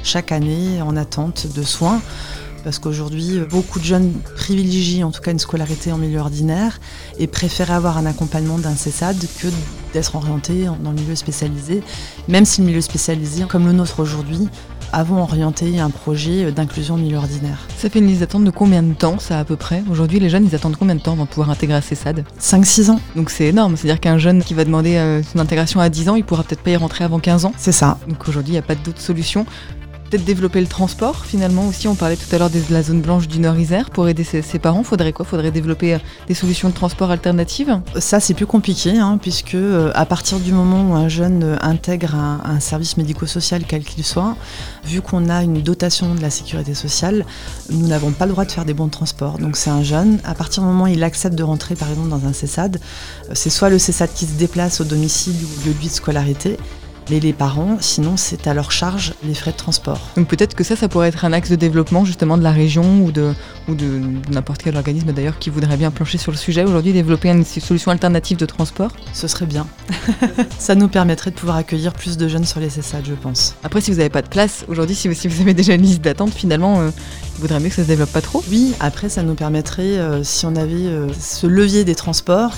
chaque 0.05 0.31
année 0.31 0.81
en 0.83 0.95
attente 0.95 1.34
de 1.43 1.63
soins 1.63 2.01
parce 2.65 2.79
qu'aujourd'hui, 2.79 3.41
beaucoup 3.47 3.77
de 3.77 3.85
jeunes 3.85 4.11
privilégient 4.35 5.03
en 5.03 5.11
tout 5.11 5.21
cas 5.21 5.29
une 5.29 5.37
scolarité 5.37 5.91
en 5.91 5.99
milieu 5.99 6.19
ordinaire 6.19 6.79
et 7.19 7.27
préfèrent 7.27 7.69
avoir 7.69 7.99
un 7.99 8.07
accompagnement 8.07 8.57
d'un 8.57 8.73
CESAD 8.73 9.17
que 9.39 9.47
d'être 9.93 10.15
orientés 10.15 10.65
dans 10.83 10.89
le 10.89 10.99
milieu 10.99 11.15
spécialisé, 11.15 11.83
même 12.27 12.43
si 12.43 12.61
le 12.61 12.67
milieu 12.67 12.81
spécialisé, 12.81 13.43
comme 13.43 13.67
le 13.67 13.71
nôtre 13.71 13.99
aujourd'hui, 13.99 14.49
avons 14.91 15.21
orienté 15.21 15.79
un 15.79 15.91
projet 15.91 16.51
d'inclusion 16.51 16.95
en 16.95 16.97
milieu 16.97 17.17
ordinaire. 17.17 17.67
Ça 17.77 17.87
fait 17.89 17.99
une 17.99 18.07
liste 18.07 18.21
d'attente 18.21 18.43
de 18.43 18.49
combien 18.49 18.81
de 18.81 18.93
temps, 18.93 19.19
ça 19.19 19.39
à 19.39 19.43
peu 19.43 19.57
près 19.57 19.83
Aujourd'hui, 19.91 20.19
les 20.19 20.29
jeunes, 20.29 20.45
ils 20.45 20.55
attendent 20.55 20.77
combien 20.77 20.95
de 20.95 21.01
temps 21.01 21.13
avant 21.13 21.25
de 21.25 21.29
pouvoir 21.29 21.51
intégrer 21.51 21.77
un 21.77 21.81
CESAD 21.81 22.23
5-6 22.41 22.89
ans. 22.89 22.99
Donc 23.15 23.29
c'est 23.29 23.45
énorme, 23.45 23.77
c'est-à-dire 23.77 23.99
qu'un 23.99 24.17
jeune 24.17 24.43
qui 24.43 24.55
va 24.55 24.65
demander 24.65 24.95
euh, 24.95 25.21
son 25.21 25.37
intégration 25.37 25.81
à 25.81 25.89
10 25.89 26.09
ans, 26.09 26.15
il 26.15 26.23
pourra 26.23 26.43
peut-être 26.43 26.61
pas 26.61 26.71
y 26.71 26.77
rentrer 26.77 27.03
avant 27.03 27.19
15 27.19 27.45
ans. 27.45 27.53
C'est 27.57 27.71
ça. 27.71 27.99
Donc 28.07 28.27
aujourd'hui, 28.27 28.53
il 28.53 28.55
n'y 28.55 28.59
a 28.59 28.63
pas 28.63 28.73
d'autre 28.73 29.01
solution 29.01 29.45
peut-être 30.15 30.25
développer 30.25 30.61
le 30.61 30.67
transport 30.67 31.25
finalement 31.25 31.67
aussi. 31.67 31.89
On 31.89 31.95
parlait 31.95 32.15
tout 32.15 32.33
à 32.33 32.37
l'heure 32.37 32.49
de 32.49 32.61
la 32.69 32.81
zone 32.81 33.01
blanche 33.01 33.27
du 33.27 33.39
Nord-Isère. 33.39 33.89
Pour 33.89 34.07
aider 34.07 34.23
ses, 34.23 34.59
parents, 34.59 34.83
faudrait 34.83 35.11
quoi? 35.11 35.25
Faudrait 35.25 35.51
développer 35.51 35.95
euh, 35.95 35.97
des 36.27 36.33
solutions 36.33 36.69
de 36.69 36.73
transport 36.73 37.11
alternatives? 37.11 37.81
Ça, 37.99 38.21
c'est 38.21 38.33
plus 38.33 38.45
compliqué, 38.45 38.97
hein, 38.97 39.19
puisque 39.21 39.55
euh, 39.55 39.91
à 39.93 40.05
partir 40.05 40.39
du 40.39 40.53
moment 40.53 40.91
où 40.91 40.95
un 40.95 41.09
jeune 41.09 41.43
euh, 41.43 41.57
intègre 41.59 42.15
un, 42.15 42.59
service 42.61 42.95
médico-social, 42.95 43.63
quel 43.67 43.83
qu'il 43.83 44.05
soit, 44.05 44.37
vu 44.85 45.01
qu'on 45.01 45.27
a 45.27 45.43
une 45.43 45.61
dotation 45.61 46.15
de 46.15 46.21
la 46.21 46.29
sécurité 46.29 46.73
sociale, 46.73 47.25
nous 47.69 47.87
n'avons 47.87 48.11
pas 48.11 48.25
le 48.25 48.31
droit 48.31 48.45
de 48.45 48.51
faire 48.51 48.65
des 48.65 48.73
bons 48.73 48.85
de 48.85 48.91
transport. 48.91 49.37
Donc 49.37 49.57
c'est 49.57 49.69
un 49.69 49.83
jeune, 49.83 50.19
à 50.23 50.33
partir 50.33 50.63
du 50.63 50.69
moment 50.69 50.85
où 50.85 50.87
il 50.87 51.03
accepte 51.03 51.35
de 51.35 51.43
rentrer 51.43 51.75
par 51.75 51.89
exemple 51.89 52.07
dans 52.07 52.25
un 52.25 52.33
CESAD, 52.33 52.79
c'est 53.33 53.49
soit 53.49 53.69
le 53.69 53.79
CESAD 53.79 54.13
qui 54.13 54.25
se 54.25 54.33
déplace 54.33 54.79
au 54.79 54.85
domicile 54.85 55.35
ou 55.43 55.67
lieu 55.67 55.73
de 55.73 55.79
vie 55.79 55.89
de 55.89 55.93
scolarité, 55.93 56.57
mais 57.09 57.19
les 57.19 57.33
parents, 57.33 57.77
sinon, 57.79 58.17
c'est 58.17 58.47
à 58.47 58.53
leur 58.53 58.71
charge 58.71 59.13
les 59.23 59.33
frais 59.33 59.51
de 59.51 59.57
transport. 59.57 59.99
Donc 60.15 60.27
peut-être 60.27 60.55
que 60.55 60.63
ça, 60.63 60.75
ça 60.75 60.87
pourrait 60.87 61.09
être 61.09 61.25
un 61.25 61.33
axe 61.33 61.49
de 61.49 61.55
développement 61.55 62.05
justement 62.05 62.37
de 62.37 62.43
la 62.43 62.51
région 62.51 63.03
ou 63.03 63.11
de, 63.11 63.33
ou 63.67 63.75
de 63.75 64.01
n'importe 64.31 64.63
quel 64.63 64.75
organisme 64.75 65.11
d'ailleurs 65.11 65.39
qui 65.39 65.49
voudrait 65.49 65.77
bien 65.77 65.91
plancher 65.91 66.17
sur 66.17 66.31
le 66.31 66.37
sujet 66.37 66.63
aujourd'hui, 66.63 66.93
développer 66.93 67.29
une 67.29 67.43
solution 67.43 67.91
alternative 67.91 68.37
de 68.37 68.45
transport. 68.45 68.91
Ce 69.13 69.27
serait 69.27 69.45
bien. 69.45 69.67
ça 70.59 70.75
nous 70.75 70.87
permettrait 70.87 71.31
de 71.31 71.35
pouvoir 71.35 71.57
accueillir 71.57 71.93
plus 71.93 72.17
de 72.17 72.27
jeunes 72.27 72.45
sur 72.45 72.59
les 72.59 72.69
CESAD, 72.69 73.05
je 73.05 73.13
pense. 73.13 73.55
Après, 73.63 73.81
si 73.81 73.91
vous 73.91 73.97
n'avez 73.97 74.09
pas 74.09 74.21
de 74.21 74.29
place, 74.29 74.65
aujourd'hui, 74.67 74.95
si, 74.95 75.07
vous 75.07 75.41
avez 75.41 75.53
déjà 75.53 75.73
une 75.73 75.81
liste 75.81 76.01
d'attente, 76.01 76.33
finalement, 76.33 76.79
euh, 76.79 76.89
il 77.37 77.41
vaudrait 77.41 77.59
mieux 77.59 77.69
que 77.69 77.75
ça 77.75 77.83
se 77.83 77.87
développe 77.87 78.11
pas 78.11 78.21
trop. 78.21 78.43
Oui, 78.49 78.73
après, 78.79 79.09
ça 79.09 79.23
nous 79.23 79.35
permettrait, 79.35 79.97
euh, 79.97 80.23
si 80.23 80.45
on 80.45 80.55
avait 80.55 80.73
euh, 80.73 81.07
ce 81.19 81.47
levier 81.47 81.83
des 81.83 81.95
transports, 81.95 82.51